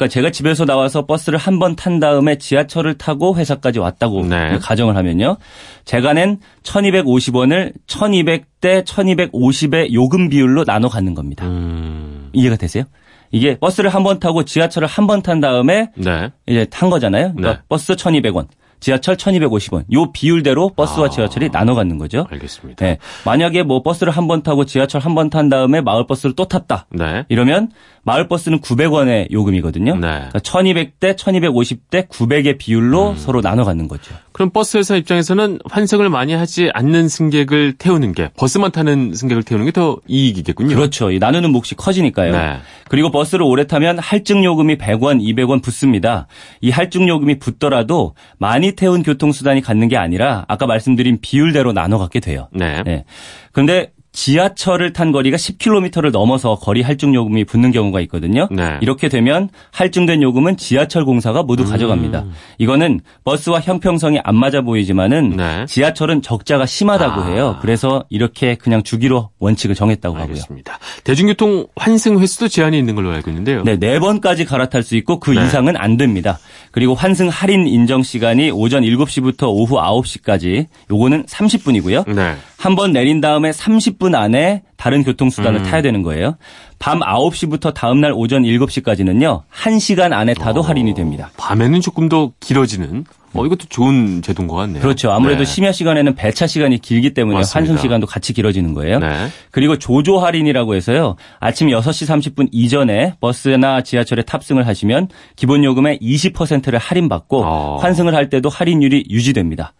그러니까 0.00 0.08
제가 0.14 0.30
집에서 0.30 0.64
나와서 0.64 1.04
버스를 1.04 1.38
한 1.38 1.58
번 1.58 1.76
탄 1.76 2.00
다음에 2.00 2.38
지하철을 2.38 2.96
타고 2.96 3.36
회사까지 3.36 3.78
왔다고 3.80 4.24
네. 4.26 4.58
가정을 4.58 4.96
하면요. 4.96 5.36
제가 5.84 6.14
낸 6.14 6.38
1250원을 6.62 7.72
1200대 7.86 8.84
1250의 8.84 9.92
요금 9.92 10.30
비율로 10.30 10.64
나눠 10.64 10.88
갖는 10.88 11.14
겁니다. 11.14 11.44
음. 11.46 12.30
이해가 12.32 12.56
되세요? 12.56 12.84
이게 13.30 13.58
버스를 13.58 13.90
한 13.90 14.02
번 14.02 14.18
타고 14.18 14.44
지하철을 14.44 14.88
한 14.88 15.06
번 15.06 15.20
탄 15.22 15.40
다음에 15.40 15.90
네. 15.96 16.30
이제 16.46 16.64
탄 16.70 16.88
거잖아요. 16.88 17.34
그러니까 17.36 17.60
네. 17.60 17.66
버스 17.68 17.92
1200원. 17.94 18.46
지하철 18.80 19.16
1250원. 19.16 19.84
요 19.92 20.10
비율대로 20.12 20.70
버스와 20.70 21.06
아, 21.06 21.10
지하철이 21.10 21.50
나눠 21.50 21.74
갖는 21.74 21.98
거죠. 21.98 22.26
알겠습니다. 22.30 22.84
네. 22.84 22.98
만약에 23.24 23.62
뭐 23.62 23.82
버스를 23.82 24.12
한 24.12 24.26
번 24.26 24.42
타고 24.42 24.64
지하철 24.64 25.00
한 25.00 25.14
번 25.14 25.30
탄 25.30 25.48
다음에 25.48 25.80
마을 25.80 26.06
버스를 26.06 26.34
또 26.34 26.46
탔다. 26.46 26.86
네. 26.90 27.24
이러면 27.28 27.70
마을 28.02 28.26
버스는 28.28 28.60
900원의 28.60 29.30
요금이거든요. 29.30 29.94
네. 29.96 30.00
그러니까 30.00 30.38
1200대 30.38 31.14
1250대 31.16 32.08
900의 32.08 32.58
비율로 32.58 33.10
음. 33.10 33.16
서로 33.16 33.40
나눠 33.42 33.64
갖는 33.64 33.88
거죠. 33.88 34.14
그럼 34.40 34.48
버스 34.48 34.78
회사 34.78 34.96
입장에서는 34.96 35.58
환승을 35.66 36.08
많이 36.08 36.32
하지 36.32 36.70
않는 36.72 37.10
승객을 37.10 37.74
태우는 37.74 38.14
게 38.14 38.30
버스만 38.38 38.72
타는 38.72 39.12
승객을 39.12 39.42
태우는 39.42 39.66
게 39.66 39.70
더 39.70 39.98
이익이겠군요. 40.08 40.74
그렇죠. 40.74 41.10
나누는 41.10 41.52
몫이 41.52 41.74
커지니까요. 41.74 42.32
네. 42.32 42.56
그리고 42.88 43.10
버스를 43.10 43.44
오래 43.44 43.66
타면 43.66 43.98
할증 43.98 44.42
요금이 44.42 44.78
100원, 44.78 45.20
200원 45.20 45.62
붙습니다. 45.62 46.26
이 46.62 46.70
할증 46.70 47.06
요금이 47.06 47.38
붙더라도 47.38 48.14
많이 48.38 48.72
태운 48.72 49.02
교통수단이 49.02 49.60
갖는 49.60 49.88
게 49.88 49.98
아니라 49.98 50.46
아까 50.48 50.66
말씀드린 50.66 51.18
비율대로 51.20 51.74
나눠 51.74 51.98
갖게 51.98 52.18
돼요. 52.18 52.48
네. 52.52 52.82
네. 52.82 53.04
그런데 53.52 53.92
지하철을 54.12 54.92
탄 54.92 55.12
거리가 55.12 55.36
10km를 55.36 56.10
넘어서 56.10 56.56
거리 56.56 56.82
할증 56.82 57.14
요금이 57.14 57.44
붙는 57.44 57.70
경우가 57.70 58.00
있거든요. 58.02 58.48
네. 58.50 58.78
이렇게 58.80 59.08
되면 59.08 59.48
할증된 59.72 60.22
요금은 60.22 60.56
지하철 60.56 61.04
공사가 61.04 61.42
모두 61.42 61.62
음. 61.62 61.68
가져갑니다. 61.68 62.24
이거는 62.58 63.00
버스와 63.24 63.60
형평성이 63.60 64.20
안 64.24 64.36
맞아 64.36 64.62
보이지만은 64.62 65.36
네. 65.36 65.64
지하철은 65.66 66.22
적자가 66.22 66.66
심하다고 66.66 67.20
아. 67.20 67.26
해요. 67.28 67.58
그래서 67.60 68.04
이렇게 68.10 68.56
그냥 68.56 68.82
주기로 68.82 69.30
원칙을 69.38 69.74
정했다고 69.74 70.16
알겠습니다. 70.16 70.72
하고요. 70.72 70.88
대중교통 71.04 71.66
환승 71.76 72.18
횟수도 72.18 72.48
제한이 72.48 72.78
있는 72.78 72.94
걸로 72.94 73.12
알고 73.12 73.30
있는데요. 73.30 73.62
네, 73.62 73.76
네 73.76 73.98
번까지 73.98 74.44
갈아탈 74.44 74.82
수 74.82 74.96
있고 74.96 75.20
그 75.20 75.30
네. 75.30 75.46
이상은 75.46 75.76
안 75.76 75.96
됩니다. 75.96 76.38
그리고 76.72 76.94
환승 76.94 77.28
할인 77.28 77.66
인정 77.66 78.02
시간이 78.02 78.50
오전 78.50 78.82
7시부터 78.82 79.48
오후 79.48 79.76
9시까지 79.76 80.66
요거는 80.90 81.26
30분이고요. 81.26 82.12
네. 82.12 82.36
한 82.60 82.76
번 82.76 82.92
내린 82.92 83.22
다음에 83.22 83.50
30분 83.52 84.14
안에 84.14 84.62
다른 84.76 85.02
교통수단을 85.02 85.60
음. 85.60 85.64
타야 85.64 85.80
되는 85.80 86.02
거예요. 86.02 86.36
밤 86.78 87.00
9시부터 87.00 87.72
다음날 87.72 88.12
오전 88.14 88.42
7시까지는요. 88.42 89.44
1시간 89.50 90.12
안에 90.12 90.34
타도 90.34 90.60
어, 90.60 90.62
할인이 90.62 90.92
됩니다. 90.92 91.30
밤에는 91.38 91.80
조금 91.80 92.10
더 92.10 92.32
길어지는 92.38 93.06
어, 93.32 93.46
이것도 93.46 93.66
좋은 93.70 94.20
제도인 94.20 94.46
것 94.46 94.56
같네요. 94.56 94.82
그렇죠. 94.82 95.10
아무래도 95.10 95.38
네. 95.38 95.44
심야 95.46 95.72
시간에는 95.72 96.14
배차 96.14 96.46
시간이 96.46 96.80
길기 96.80 97.14
때문에 97.14 97.38
맞습니다. 97.38 97.58
환승 97.58 97.82
시간도 97.82 98.06
같이 98.06 98.34
길어지는 98.34 98.74
거예요. 98.74 98.98
네. 98.98 99.28
그리고 99.50 99.78
조조 99.78 100.18
할인이라고 100.18 100.74
해서요. 100.74 101.16
아침 101.38 101.68
6시 101.68 102.34
30분 102.34 102.48
이전에 102.52 103.14
버스나 103.20 103.80
지하철에 103.82 104.20
탑승을 104.22 104.66
하시면 104.66 105.08
기본 105.34 105.64
요금의 105.64 105.98
20%를 106.02 106.78
할인받고 106.78 107.42
어. 107.42 107.76
환승을 107.80 108.14
할 108.14 108.28
때도 108.28 108.50
할인율이 108.50 109.06
유지됩니다. 109.08 109.72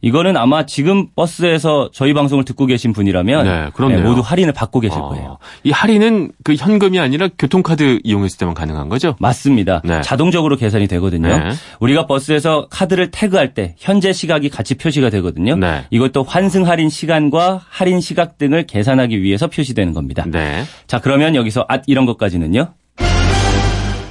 이거는 0.00 0.36
아마 0.36 0.66
지금 0.66 1.08
버스에서 1.14 1.90
저희 1.92 2.12
방송을 2.14 2.44
듣고 2.44 2.66
계신 2.66 2.92
분이라면 2.92 3.44
네, 3.44 3.70
네, 3.88 4.02
모두 4.02 4.20
할인을 4.20 4.52
받고 4.52 4.80
계실 4.80 4.98
어, 5.00 5.08
거예요. 5.08 5.38
이 5.64 5.70
할인은 5.70 6.32
그 6.44 6.54
현금이 6.54 7.00
아니라 7.00 7.28
교통카드 7.38 8.00
이용했을 8.04 8.38
때만 8.38 8.54
가능한 8.54 8.88
거죠? 8.88 9.16
맞습니다. 9.18 9.82
네. 9.84 10.00
자동적으로 10.02 10.56
계산이 10.56 10.86
되거든요. 10.88 11.28
네. 11.28 11.50
우리가 11.80 12.06
버스에서 12.06 12.68
카드를 12.68 13.10
태그할 13.10 13.54
때 13.54 13.74
현재 13.78 14.12
시각이 14.12 14.48
같이 14.48 14.74
표시가 14.74 15.10
되거든요. 15.10 15.56
네. 15.56 15.84
이것도 15.90 16.22
환승 16.24 16.66
할인 16.66 16.88
시간과 16.88 17.62
할인 17.68 18.00
시각 18.00 18.38
등을 18.38 18.66
계산하기 18.66 19.22
위해서 19.22 19.46
표시되는 19.48 19.92
겁니다. 19.92 20.24
네. 20.26 20.64
자 20.86 21.00
그러면 21.00 21.34
여기서 21.34 21.64
앗 21.68 21.82
이런 21.86 22.06
것까지는요. 22.06 22.74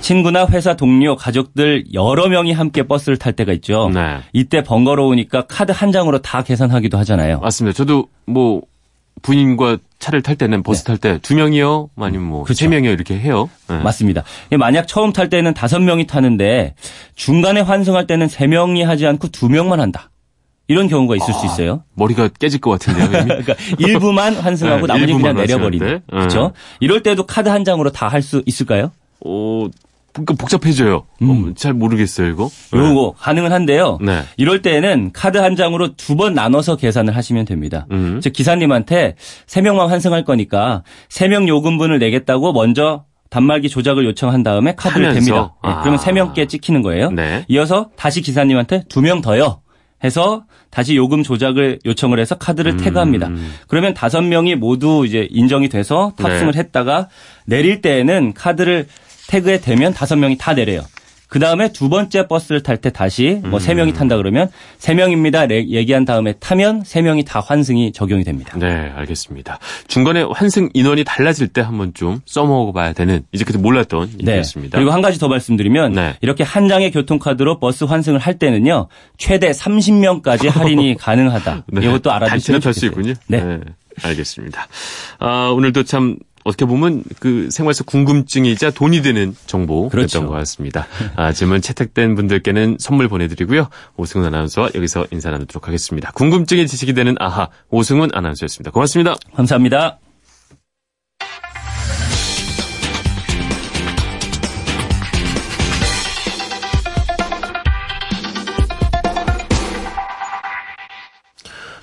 친구나 0.09 0.45
회사 0.51 0.75
동료, 0.75 1.15
가족들 1.15 1.85
여러 1.95 2.27
명이 2.27 2.51
함께 2.53 2.83
버스를 2.83 3.17
탈 3.17 3.33
때가 3.33 3.53
있죠. 3.53 3.89
네. 3.91 4.19
이때 4.33 4.61
번거로우니까 4.63 5.47
카드 5.47 5.71
한 5.71 5.91
장으로 5.91 6.21
다 6.21 6.43
계산하기도 6.43 6.95
하잖아요. 6.99 7.39
맞습니다. 7.39 7.75
저도 7.75 8.05
뭐 8.27 8.61
부인과 9.23 9.77
차를 9.97 10.21
탈 10.21 10.35
때는 10.35 10.61
버스 10.61 10.83
네. 10.83 10.87
탈때 10.93 11.19
두 11.23 11.33
명이요, 11.33 11.89
아니면 11.97 12.27
뭐세 12.27 12.53
그렇죠. 12.53 12.69
명이요 12.69 12.91
이렇게 12.91 13.17
해요. 13.17 13.49
네. 13.67 13.79
맞습니다. 13.79 14.21
만약 14.59 14.87
처음 14.87 15.11
탈 15.11 15.27
때는 15.29 15.55
다섯 15.55 15.79
명이 15.79 16.05
타는데 16.05 16.75
중간에 17.15 17.61
환승할 17.61 18.05
때는 18.05 18.27
세 18.27 18.45
명이 18.45 18.83
하지 18.83 19.07
않고 19.07 19.29
두 19.29 19.49
명만 19.49 19.79
한다. 19.79 20.11
이런 20.67 20.87
경우가 20.87 21.15
있을 21.15 21.33
아, 21.33 21.37
수 21.39 21.45
있어요. 21.47 21.81
머리가 21.95 22.27
깨질 22.39 22.61
것 22.61 22.69
같은데요. 22.71 23.09
그러니까 23.25 23.55
일부만 23.79 24.35
환승하고 24.35 24.85
네, 24.85 24.93
나머지 24.93 25.13
그냥 25.13 25.35
내려버리는. 25.35 26.01
그렇죠. 26.07 26.51
이럴 26.79 27.01
때도 27.01 27.25
카드 27.25 27.49
한 27.49 27.63
장으로 27.65 27.91
다 27.91 28.07
할 28.07 28.21
수 28.21 28.43
있을까요? 28.45 28.91
어, 29.27 29.67
그러니까 29.67 29.84
복잡해져요. 30.23 31.03
음. 31.21 31.29
어, 31.29 31.53
잘 31.55 31.73
모르겠어요, 31.73 32.27
이거. 32.29 32.49
요거 32.73 33.13
네. 33.17 33.23
가능은 33.23 33.51
한데요. 33.51 33.97
네. 34.01 34.23
이럴 34.37 34.61
때에는 34.61 35.11
카드 35.13 35.37
한 35.37 35.55
장으로 35.55 35.95
두 35.95 36.15
번 36.15 36.33
나눠서 36.33 36.77
계산을 36.77 37.15
하시면 37.15 37.43
됩니다. 37.45 37.85
음. 37.91 38.19
즉 38.23 38.31
기사님한테 38.31 39.15
세 39.47 39.61
명만 39.61 39.89
환승할 39.89 40.23
거니까 40.23 40.83
세 41.09 41.27
명 41.27 41.47
요금분을 41.47 41.99
내겠다고 41.99 42.53
먼저 42.53 43.03
단말기 43.29 43.67
조작을 43.67 44.05
요청한 44.05 44.43
다음에 44.43 44.75
카드를 44.75 45.09
하면서? 45.09 45.55
댑니다. 45.61 45.67
네, 45.67 45.69
아. 45.69 45.79
그러면 45.81 45.97
세 45.97 46.13
명께 46.13 46.45
찍히는 46.47 46.81
거예요. 46.83 47.11
네. 47.11 47.43
이어서 47.49 47.89
다시 47.97 48.21
기사님한테 48.21 48.83
두 48.87 49.01
명 49.01 49.21
더요. 49.21 49.59
해서 50.03 50.43
다시 50.69 50.95
요금 50.95 51.23
조작을 51.23 51.79
요청을 51.85 52.19
해서 52.19 52.35
카드를 52.35 52.73
음. 52.73 52.77
태그합니다. 52.77 53.29
그러면 53.67 53.93
다섯 53.93 54.21
명이 54.21 54.55
모두 54.55 55.03
이제 55.05 55.27
인정이 55.31 55.67
돼서 55.69 56.13
탑승을 56.17 56.51
네. 56.53 56.59
했다가 56.59 57.07
내릴 57.45 57.81
때에는 57.81 58.33
카드를 58.33 58.87
태그에 59.27 59.59
되면 59.59 59.93
다섯 59.93 60.15
명이 60.15 60.37
다 60.37 60.53
내려요. 60.53 60.81
그 61.27 61.39
다음에 61.39 61.71
두 61.73 61.89
번째 61.89 62.27
버스를 62.27 62.61
탈 62.61 62.77
때 62.77 62.91
다시 62.91 63.41
뭐 63.45 63.59
세 63.59 63.73
명이 63.73 63.91
음. 63.91 63.95
탄다 63.95 64.15
그러면 64.15 64.47
세 64.77 64.93
명입니다. 64.93 65.49
얘기한 65.49 66.05
다음에 66.05 66.33
타면 66.33 66.83
세 66.85 67.01
명이 67.01 67.25
다 67.25 67.41
환승이 67.41 67.91
적용이 67.93 68.23
됩니다. 68.23 68.55
네, 68.57 68.91
알겠습니다. 68.95 69.57
중간에 69.87 70.21
환승 70.21 70.69
인원이 70.73 71.03
달라질 71.03 71.47
때 71.47 71.61
한번 71.61 71.93
좀 71.95 72.21
써먹어봐야 72.25 72.93
되는 72.93 73.23
이제 73.31 73.43
그때 73.43 73.57
몰랐던 73.57 74.11
네. 74.23 74.31
얘기였습니다. 74.33 74.77
그리고 74.77 74.91
한 74.91 75.01
가지 75.01 75.17
더 75.19 75.27
말씀드리면 75.27 75.93
네. 75.93 76.13
이렇게 76.21 76.43
한 76.43 76.69
장의 76.69 76.91
교통카드로 76.91 77.59
버스 77.59 77.83
환승을 77.85 78.19
할 78.19 78.37
때는요 78.37 78.87
최대 79.17 79.49
30명까지 79.51 80.47
할인이 80.49 80.95
가능하다. 80.99 81.65
네. 81.67 81.85
이것도 81.87 82.11
알아두시면. 82.11 82.61
탈수 82.61 82.85
있군요. 82.85 83.13
네. 83.27 83.43
네. 83.43 83.59
알겠습니다. 84.03 84.67
아, 85.19 85.49
오늘도 85.55 85.83
참 85.83 86.17
어떻게 86.45 86.65
보면 86.65 87.03
그 87.19 87.49
생활 87.51 87.73
속 87.73 87.87
궁금증이자 87.87 88.69
돈이 88.69 89.01
되는 89.01 89.35
정보였던 89.47 89.89
그렇죠. 89.89 90.25
것 90.25 90.31
같습니다. 90.33 90.87
아, 91.15 91.33
질문 91.33 91.59
채택된 91.59 92.15
분들께는 92.15 92.77
선물 92.79 93.09
보내드리고요. 93.09 93.67
오승훈 93.97 94.27
아나운서와 94.27 94.69
여기서 94.75 95.07
인사 95.11 95.31
나누도록 95.31 95.67
하겠습니다. 95.67 96.11
궁금증이 96.11 96.67
지식이 96.67 96.93
되는 96.93 97.15
아하 97.19 97.49
오승훈 97.71 98.11
아나운서였습니다. 98.13 98.71
고맙습니다. 98.71 99.15
감사합니다. 99.35 100.04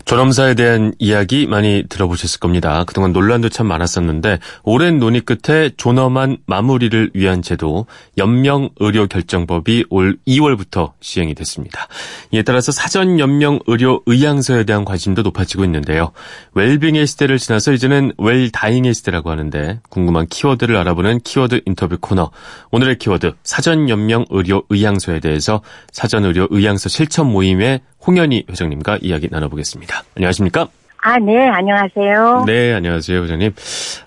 존엄사에 0.05 0.55
대한 0.55 0.93
이야기 0.99 1.47
많이 1.47 1.85
들어보셨을 1.89 2.41
겁니다. 2.41 2.85
그동안 2.85 3.13
논란도 3.13 3.49
참 3.49 3.67
많았었는데 3.67 4.39
오랜 4.63 4.99
논의 4.99 5.21
끝에 5.21 5.71
존엄한 5.77 6.39
마무리를 6.47 7.11
위한 7.15 7.43
제도 7.43 7.87
연명 8.19 8.71
의료 8.81 9.07
결정법이 9.07 9.87
올 9.91 10.19
2월부터 10.27 10.93
시행이 11.01 11.35
됐습니다. 11.35 11.89
이에 12.33 12.43
따라서 12.43 12.73
사전 12.73 13.19
연명 13.19 13.59
의료 13.67 14.03
의향서에 14.07 14.65
대한 14.65 14.85
관심도 14.85 15.23
높아지고 15.23 15.65
있는데요. 15.65 16.13
웰빙의 16.55 17.07
시대를 17.07 17.39
지나서 17.39 17.73
이제는 17.73 18.13
웰다잉의 18.19 18.95
시대라고 18.95 19.31
하는데 19.31 19.81
궁금한 19.89 20.27
키워드를 20.27 20.77
알아보는 20.77 21.21
키워드 21.21 21.63
인터뷰 21.67 21.97
코너. 22.01 22.31
오늘의 22.71 22.99
키워드 22.99 23.33
사전 23.45 23.89
연명 23.89 24.25
의료 24.31 24.65
의향서에 24.69 25.21
대해서 25.21 25.63
사전 25.93 26.25
의료 26.25 26.49
의향서 26.51 26.89
실천 26.89 27.31
모임의 27.31 27.81
홍현희 28.07 28.47
회장님과 28.51 28.99
이야기 29.03 29.29
나눠보겠습니다. 29.31 29.92
안녕하십니까? 30.17 30.69
아, 31.05 31.19
네, 31.19 31.49
안녕하세요. 31.49 32.45
네, 32.47 32.73
안녕하세요, 32.75 33.25
회장님. 33.25 33.53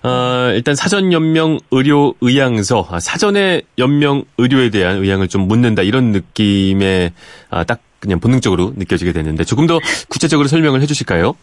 어, 0.02 0.50
일단 0.54 0.74
사전 0.74 1.12
연명 1.12 1.58
의료 1.70 2.14
의향서, 2.22 2.88
아, 2.90 3.00
사전에 3.00 3.60
연명 3.76 4.24
의료에 4.38 4.70
대한 4.70 4.96
의향을 4.96 5.28
좀 5.28 5.42
묻는다 5.42 5.82
이런 5.82 6.12
느낌에 6.12 7.12
아, 7.50 7.64
딱 7.64 7.80
그냥 8.00 8.18
본능적으로 8.18 8.72
느껴지게 8.76 9.12
되는데 9.12 9.44
조금 9.44 9.66
더 9.66 9.78
구체적으로 10.08 10.48
설명을 10.48 10.80
해주실까요? 10.82 11.36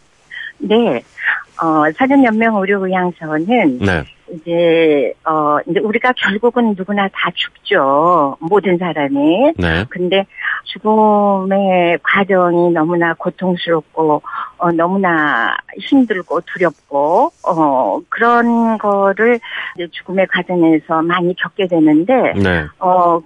네, 0.57 1.03
어, 1.63 1.89
사전 1.97 2.25
연명 2.25 2.57
의료 2.57 2.85
의향서는 2.85 3.79
네. 3.79 4.03
이제 4.33 5.13
어 5.23 5.59
이제 5.65 5.79
우리가 5.79 6.11
결국은 6.17 6.75
누구나 6.75 7.07
다 7.07 7.29
죽죠 7.33 8.35
모든 8.41 8.77
사람이. 8.77 9.53
네. 9.57 9.85
근데 9.89 10.25
죽음의 10.65 11.99
과정이 12.03 12.71
너무나 12.71 13.13
고통스럽고 13.13 14.21
어 14.57 14.71
너무나 14.71 15.55
힘들고 15.77 16.41
두렵고 16.41 17.31
어 17.47 17.99
그런 18.09 18.77
거를 18.77 19.39
이제 19.75 19.87
죽음의 19.91 20.27
과정에서 20.27 21.01
많이 21.01 21.33
겪게 21.35 21.67
되는데 21.67 22.33
네. 22.35 22.65
어 22.79 23.21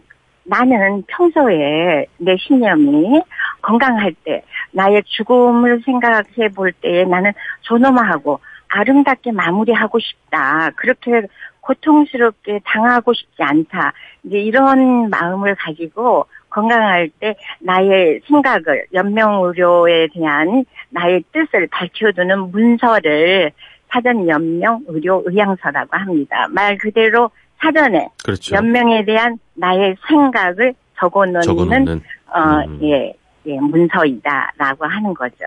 나는 0.47 1.03
평소에 1.07 2.05
내 2.17 2.37
신념이 2.37 3.21
건강할 3.61 4.13
때 4.23 4.43
나의 4.71 5.03
죽음을 5.05 5.81
생각해 5.85 6.49
볼 6.55 6.71
때에 6.71 7.03
나는 7.05 7.33
존엄하고 7.61 8.39
아름답게 8.69 9.31
마무리하고 9.31 9.99
싶다. 9.99 10.71
그렇게 10.75 11.23
고통스럽게 11.61 12.61
당하고 12.63 13.13
싶지 13.13 13.43
않다. 13.43 13.93
이제 14.23 14.39
이런 14.39 15.09
마음을 15.09 15.55
가지고 15.55 16.25
건강할 16.49 17.09
때 17.19 17.35
나의 17.59 18.21
생각을 18.27 18.85
연명의료에 18.93 20.07
대한 20.13 20.65
나의 20.89 21.23
뜻을 21.33 21.67
밝혀두는 21.67 22.51
문서를 22.51 23.51
사전 23.89 24.27
연명 24.27 24.81
의료 24.87 25.23
의향서라고 25.25 25.89
합니다. 25.97 26.47
말 26.49 26.77
그대로 26.77 27.31
사전에 27.61 28.09
그렇죠. 28.23 28.55
연명에 28.55 29.03
대한 29.05 29.37
나의 29.55 29.95
생각을 30.07 30.73
적어놓는, 30.99 31.41
적어놓는. 31.41 32.01
어, 32.33 32.39
음. 32.67 32.79
예, 32.83 33.13
예, 33.45 33.59
문서이다라고 33.59 34.85
하는 34.85 35.13
거죠. 35.13 35.45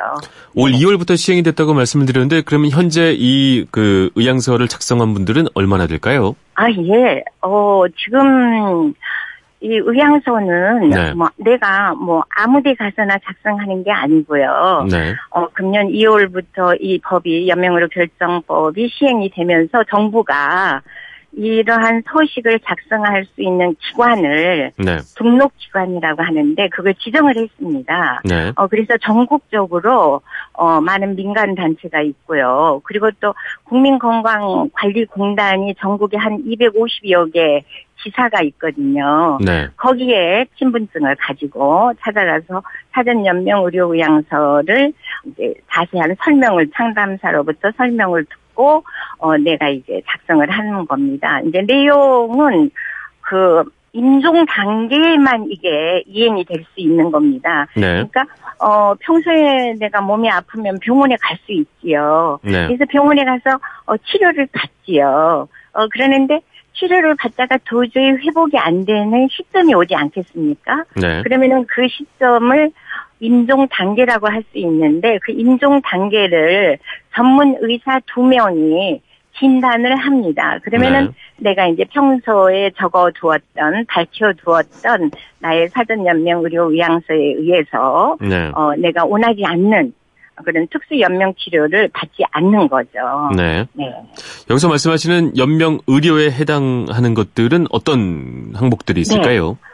올 0.54 0.72
네. 0.72 0.78
2월부터 0.78 1.16
시행이 1.16 1.42
됐다고 1.42 1.74
말씀을 1.74 2.06
드렸는데 2.06 2.42
그러면 2.42 2.70
현재 2.70 3.14
이 3.16 3.66
그 3.70 4.10
의향서를 4.14 4.68
작성한 4.68 5.12
분들은 5.14 5.46
얼마나 5.54 5.86
될까요? 5.86 6.34
아, 6.54 6.70
예. 6.70 7.22
어, 7.42 7.84
지금 7.96 8.94
이 9.62 9.68
의향서는 9.74 10.88
네. 10.88 11.12
뭐 11.12 11.28
내가 11.36 11.94
뭐 11.94 12.22
아무데 12.34 12.74
가서나 12.74 13.16
작성하는 13.22 13.84
게 13.84 13.92
아니고요. 13.92 14.86
네. 14.90 15.14
어 15.30 15.46
금년 15.52 15.88
2월부터 15.88 16.78
이 16.80 16.98
법이 17.00 17.46
연명으로 17.46 17.88
결정법이 17.88 18.88
시행이 18.88 19.30
되면서 19.34 19.84
정부가 19.90 20.80
이러한 21.32 22.02
소식을 22.10 22.60
작성할 22.60 23.24
수 23.24 23.42
있는 23.42 23.74
기관을 23.76 24.72
네. 24.76 24.98
등록 25.16 25.52
기관이라고 25.58 26.22
하는데 26.22 26.68
그걸 26.70 26.94
지정을 26.94 27.36
했습니다. 27.36 28.22
네. 28.24 28.52
어, 28.56 28.66
그래서 28.66 28.96
전국적으로 29.00 30.22
어, 30.52 30.80
많은 30.80 31.16
민간 31.16 31.54
단체가 31.54 32.00
있고요. 32.02 32.80
그리고 32.84 33.10
또 33.20 33.34
국민건강관리공단이 33.64 35.74
전국에 35.80 36.16
한 36.16 36.42
250여 36.44 37.32
개 37.32 37.64
기사가 38.02 38.42
있거든요. 38.42 39.38
네. 39.44 39.68
거기에 39.76 40.46
신분증을 40.56 41.16
가지고 41.16 41.92
찾아가서 42.00 42.62
사전연명 42.92 43.64
의료의향서를 43.64 44.92
이제 45.26 45.54
자세한 45.70 46.16
설명을 46.24 46.70
상담사로부터 46.74 47.70
설명을 47.76 48.24
갖고 48.60 48.84
어 49.18 49.36
내가 49.38 49.68
이제 49.70 50.02
작성을 50.06 50.48
하는 50.50 50.86
겁니다. 50.86 51.40
이제 51.40 51.62
내용은 51.66 52.70
그 53.22 53.64
임종 53.92 54.46
단계만 54.46 55.46
이게 55.50 56.04
이행이 56.06 56.44
될 56.44 56.62
수 56.62 56.72
있는 56.76 57.10
겁니다. 57.10 57.66
네. 57.74 58.04
그러니까 58.04 58.24
어 58.60 58.94
평소에 59.00 59.74
내가 59.80 60.00
몸이 60.00 60.30
아프면 60.30 60.78
병원에 60.80 61.16
갈 61.20 61.36
수 61.44 61.52
있지요. 61.52 62.38
네. 62.42 62.66
그래서 62.66 62.84
병원에 62.88 63.24
가서 63.24 63.58
어 63.86 63.96
치료를 63.96 64.46
받지요. 64.52 65.48
어 65.72 65.88
그러는데 65.88 66.40
치료를 66.74 67.16
받다가 67.16 67.58
도저히 67.64 68.10
회복이 68.10 68.56
안 68.58 68.84
되는 68.84 69.28
시점이 69.30 69.74
오지 69.74 69.94
않겠습니까? 69.94 70.84
네. 71.00 71.22
그러면은 71.22 71.66
그 71.66 71.86
시점을 71.88 72.70
임종 73.20 73.68
단계라고 73.68 74.28
할 74.28 74.42
수 74.50 74.58
있는데 74.58 75.18
그 75.22 75.32
임종 75.32 75.82
단계를 75.82 76.78
전문 77.14 77.56
의사 77.60 78.00
두 78.06 78.22
명이 78.22 79.00
진단을 79.38 79.96
합니다. 79.96 80.58
그러면은 80.62 81.06
네. 81.36 81.50
내가 81.50 81.66
이제 81.68 81.84
평소에 81.84 82.70
적어 82.76 83.10
두었던, 83.14 83.86
밝혀 83.88 84.32
두었던 84.34 85.10
나의 85.38 85.68
사전 85.68 86.04
연명 86.06 86.42
의료 86.42 86.70
의향서에 86.70 87.16
의해서 87.38 88.16
네. 88.20 88.50
어, 88.54 88.74
내가 88.76 89.04
원하지 89.04 89.42
않는 89.44 89.92
그런 90.44 90.66
특수 90.70 90.98
연명 90.98 91.34
치료를 91.38 91.88
받지 91.92 92.22
않는 92.32 92.68
거죠. 92.68 93.30
네. 93.36 93.66
네. 93.74 93.92
여기서 94.48 94.68
말씀하시는 94.68 95.36
연명 95.36 95.78
의료에 95.86 96.30
해당하는 96.30 97.14
것들은 97.14 97.66
어떤 97.70 98.52
항목들이 98.54 99.02
있을까요? 99.02 99.50
네. 99.50 99.69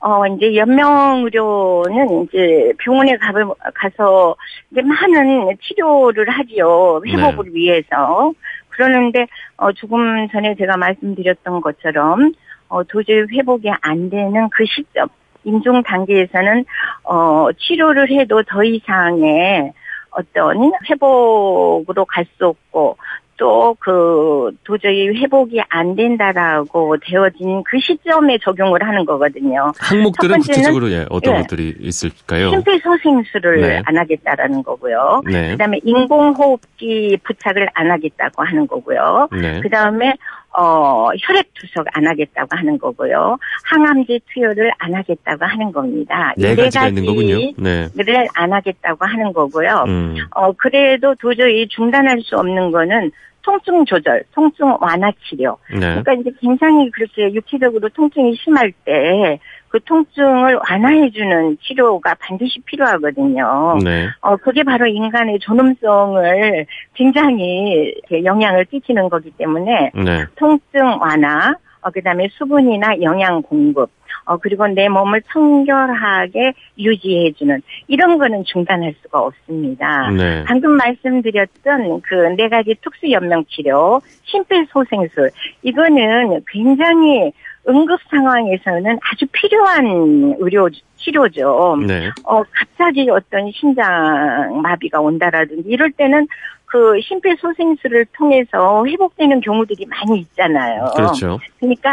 어, 0.00 0.26
이제 0.26 0.54
연명의료는 0.54 2.24
이제 2.24 2.72
병원에 2.78 3.16
가, 3.16 3.32
가서 3.74 4.36
이제 4.70 4.80
많은 4.82 5.56
치료를 5.60 6.28
하지요. 6.28 7.00
회복을 7.06 7.46
네. 7.46 7.50
위해서. 7.54 8.32
그러는데, 8.68 9.26
어, 9.56 9.72
조금 9.72 10.28
전에 10.28 10.54
제가 10.54 10.76
말씀드렸던 10.76 11.60
것처럼, 11.60 12.32
어, 12.68 12.84
도저히 12.84 13.24
회복이 13.32 13.70
안 13.80 14.08
되는 14.08 14.48
그 14.50 14.64
시점, 14.66 15.08
임종 15.42 15.82
단계에서는, 15.82 16.64
어, 17.04 17.48
치료를 17.58 18.10
해도 18.10 18.42
더 18.44 18.62
이상의 18.62 19.72
어떤 20.10 20.72
회복으로 20.88 22.04
갈 22.04 22.24
수 22.36 22.46
없고, 22.46 22.96
또 23.38 23.68
그 23.80 24.50
도저히 24.64 25.08
회복이 25.08 25.60
안 25.68 25.94
된다라고 25.94 26.96
되어진 26.98 27.62
그 27.64 27.78
시점에 27.80 28.38
적용을 28.42 28.82
하는 28.82 29.04
거거든요. 29.04 29.72
항목들은 29.78 30.40
구체적으로 30.40 30.90
예, 30.90 31.06
어떤 31.10 31.36
예, 31.36 31.40
것들이 31.40 31.76
있을까요? 31.80 32.50
심폐소생술을 32.50 33.60
네. 33.60 33.82
안 33.84 33.96
하겠다라는 33.96 34.62
거고요. 34.62 35.22
네. 35.26 35.52
그다음에 35.52 35.80
인공호흡기 35.84 37.18
부착을 37.24 37.68
안 37.74 37.90
하겠다고 37.90 38.42
하는 38.44 38.66
거고요. 38.66 39.28
네. 39.32 39.60
그다음에 39.60 40.14
어, 40.50 41.10
혈액 41.20 41.54
투석 41.54 41.86
안 41.92 42.06
하겠다고 42.06 42.48
하는 42.56 42.78
거고요. 42.78 43.38
항암제 43.64 44.20
투여를 44.32 44.72
안 44.78 44.94
하겠다고 44.94 45.44
하는 45.44 45.72
겁니다. 45.72 46.34
네, 46.36 46.54
네 46.54 46.64
가지가 46.64 46.88
있는 46.88 47.06
거군요. 47.06 47.36
네. 47.56 47.88
를안 47.94 48.52
하겠다고 48.52 49.04
하는 49.04 49.32
거고요. 49.32 49.84
음. 49.86 50.16
어, 50.34 50.52
그래도 50.52 51.14
도저히 51.14 51.68
중단할 51.68 52.20
수 52.22 52.36
없는 52.36 52.72
거는 52.72 53.12
통증 53.48 53.84
조절, 53.86 54.24
통증 54.32 54.76
완화 54.78 55.10
치료. 55.26 55.56
네. 55.72 55.80
그러니까 55.80 56.12
이제 56.12 56.30
굉장히 56.38 56.90
그렇게 56.90 57.32
육체적으로 57.32 57.88
통증이 57.88 58.36
심할 58.36 58.72
때 58.84 59.38
그 59.68 59.80
통증을 59.84 60.58
완화해주는 60.68 61.58
치료가 61.62 62.14
반드시 62.14 62.60
필요하거든요. 62.64 63.78
네. 63.84 64.08
어, 64.20 64.36
그게 64.36 64.62
바로 64.62 64.86
인간의 64.86 65.38
존엄성을 65.40 66.66
굉장히 66.94 67.94
영향을 68.24 68.64
끼치는 68.64 69.08
거기 69.08 69.30
때문에 69.32 69.90
네. 69.94 70.24
통증 70.36 70.98
완화, 71.00 71.54
어, 71.82 71.90
그 71.90 72.02
다음에 72.02 72.28
수분이나 72.32 73.00
영양 73.02 73.42
공급, 73.42 73.90
어, 74.28 74.36
그리고 74.36 74.66
내 74.68 74.88
몸을 74.88 75.22
청결하게 75.32 76.52
유지해주는 76.78 77.62
이런 77.88 78.18
거는 78.18 78.44
중단할 78.44 78.94
수가 79.02 79.20
없습니다. 79.20 80.10
네. 80.10 80.44
방금 80.44 80.72
말씀드렸던 80.72 82.02
그 82.02 82.28
네 82.36 82.48
가지 82.48 82.74
특수 82.82 83.10
연명 83.10 83.44
치료, 83.48 84.00
심폐소생술 84.24 85.30
이거는 85.62 86.42
굉장히 86.46 87.32
응급 87.68 88.00
상황에서는 88.10 88.98
아주 89.10 89.26
필요한 89.32 90.36
의료 90.38 90.68
치료죠. 90.96 91.76
네. 91.86 92.10
어, 92.24 92.42
갑자기 92.52 93.08
어떤 93.10 93.50
심장 93.52 94.60
마비가 94.62 95.00
온다라든지 95.00 95.68
이럴 95.68 95.90
때는 95.92 96.26
그 96.68 97.00
심폐소생술을 97.02 98.06
통해서 98.16 98.84
회복되는 98.86 99.40
경우들이 99.40 99.86
많이 99.86 100.20
있잖아요. 100.20 100.92
그렇죠. 100.94 101.38
그러니까 101.58 101.92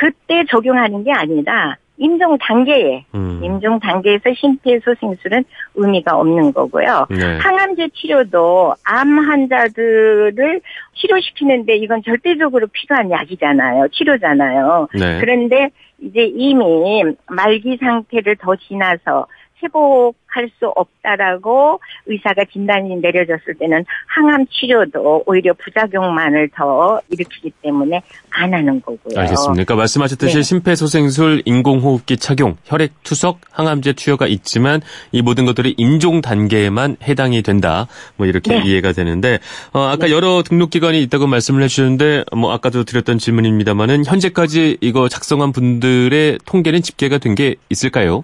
그때 0.00 0.44
적용하는 0.50 1.04
게 1.04 1.12
아니라 1.12 1.76
임종 1.96 2.38
단계에 2.38 3.04
음. 3.14 3.40
임종 3.42 3.78
단계에서 3.78 4.24
심폐소생술은 4.34 5.44
의미가 5.74 6.16
없는 6.16 6.52
거고요. 6.52 7.06
네. 7.10 7.38
항암제 7.38 7.90
치료도 7.94 8.74
암 8.84 9.18
환자들을 9.18 10.60
치료시키는데 10.94 11.76
이건 11.76 12.02
절대적으로 12.02 12.66
필요한 12.68 13.10
약이잖아요. 13.10 13.88
치료잖아요. 13.88 14.88
네. 14.94 15.20
그런데 15.20 15.70
이제 16.00 16.24
이미 16.24 17.04
말기 17.28 17.76
상태를 17.76 18.36
더 18.40 18.56
지나서 18.56 19.26
회복할 19.62 20.50
수 20.58 20.66
없다라고 20.74 21.80
의사가 22.06 22.44
진단이 22.52 22.96
내려졌을 22.96 23.54
때는 23.58 23.84
항암 24.08 24.46
치료도 24.46 25.24
오히려 25.26 25.52
부작용만을 25.54 26.48
더 26.54 27.00
일으키기 27.10 27.52
때문에 27.62 28.02
안 28.30 28.54
하는 28.54 28.80
거고요. 28.80 29.18
알겠습니다. 29.20 29.52
그러니까 29.52 29.76
말씀하셨듯이 29.76 30.36
네. 30.36 30.42
심폐소생술, 30.42 31.42
인공호흡기 31.44 32.16
착용, 32.16 32.56
혈액 32.64 33.02
투석, 33.02 33.40
항암제 33.52 33.92
투여가 33.92 34.26
있지만 34.26 34.80
이 35.12 35.20
모든 35.22 35.44
것들이 35.44 35.74
임종 35.76 36.22
단계에만 36.22 36.96
해당이 37.02 37.42
된다. 37.42 37.86
뭐 38.16 38.26
이렇게 38.26 38.58
네. 38.58 38.62
이해가 38.64 38.92
되는데 38.92 39.38
어, 39.72 39.80
아까 39.82 40.06
네. 40.06 40.12
여러 40.12 40.42
등록 40.42 40.70
기관이 40.70 41.02
있다고 41.02 41.26
말씀을 41.26 41.62
해주셨는데 41.62 42.24
뭐 42.34 42.52
아까도 42.52 42.84
드렸던 42.84 43.18
질문입니다만은 43.18 44.04
현재까지 44.06 44.78
이거 44.80 45.08
작성한 45.08 45.52
분들의 45.52 46.38
통계는 46.46 46.80
집계가 46.80 47.18
된 47.18 47.34
게 47.34 47.56
있을까요? 47.68 48.22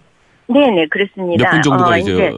네네, 0.53 0.87
그렇습니다. 0.89 1.45
몇 1.45 1.51
분 1.53 1.63
정도가 1.63 1.91
어, 1.91 1.97
이제 1.97 2.33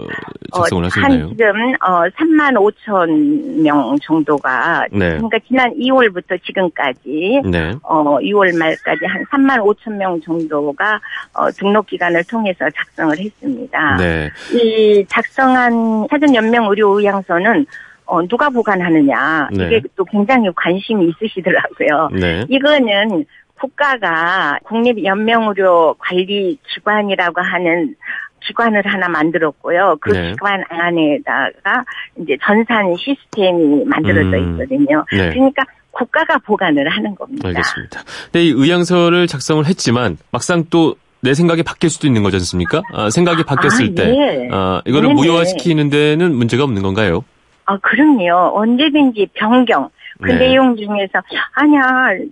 작성을 0.55 0.85
어, 0.85 0.87
하셨나요? 0.87 1.21
한 1.23 1.29
지금, 1.31 1.73
어, 1.81 2.03
3만 2.11 2.55
5천 2.55 3.63
명 3.63 3.97
정도가. 4.03 4.87
네. 4.93 5.09
그러니까 5.17 5.39
지난 5.49 5.71
2월부터 5.75 6.43
지금까지. 6.45 7.41
네. 7.45 7.73
어, 7.83 8.19
6월 8.19 8.57
말까지 8.59 9.07
한 9.07 9.25
3만 9.25 9.59
5천 9.65 9.97
명 9.97 10.21
정도가, 10.21 11.01
어, 11.35 11.51
등록기관을 11.51 12.25
통해서 12.25 12.67
작성을 12.77 13.17
했습니다. 13.19 13.97
네. 13.97 14.31
이 14.53 15.05
작성한 15.09 16.07
사전연명 16.11 16.67
의료의향서는 16.71 17.67
어, 18.05 18.21
누가 18.27 18.51
보관하느냐. 18.51 19.49
네. 19.53 19.67
이게 19.67 19.81
또 19.97 20.05
굉장히 20.05 20.51
관심이 20.55 21.09
있으시더라고요. 21.09 22.11
네. 22.13 22.45
이거는 22.49 23.25
국가가 23.63 24.59
국립연명의료관리기관이라고 24.65 27.41
하는 27.41 27.95
기관을 28.41 28.85
하나 28.85 29.09
만들었고요. 29.09 29.99
그 30.01 30.11
네. 30.11 30.33
기관 30.33 30.65
안에다가 30.69 31.85
이제 32.21 32.37
전산 32.43 32.97
시스템이 32.97 33.85
만들어져 33.85 34.37
음. 34.37 34.53
있거든요. 34.53 35.05
네. 35.13 35.31
그러니까 35.31 35.63
국가가 35.93 36.39
보관을 36.39 36.89
하는 36.89 37.15
겁니다. 37.15 37.47
알겠습니다. 37.49 38.03
근데 38.25 38.45
이 38.45 38.51
의향서를 38.51 39.29
작성을 39.29 39.65
했지만 39.65 40.19
막상 40.33 40.65
또 40.69 40.97
내 41.23 41.35
생각이 41.35 41.63
바뀔 41.63 41.89
수도 41.89 42.09
있는 42.09 42.25
거지 42.25 42.35
않습니까? 42.37 42.83
아, 42.93 43.09
생각이 43.09 43.45
바뀌었을 43.45 43.91
아, 43.93 43.95
때 43.95 44.07
네. 44.07 44.49
아, 44.51 44.83
이거를 44.85 45.11
네네. 45.11 45.15
무효화시키는 45.15 45.89
데는 45.89 46.35
문제가 46.35 46.65
없는 46.65 46.83
건가요? 46.83 47.25
아, 47.65 47.79
그럼요. 47.79 48.59
언제든지 48.59 49.29
변경. 49.35 49.89
그 50.23 50.31
네. 50.31 50.39
내용 50.39 50.77
중에서 50.77 51.23
아니야 51.55 51.83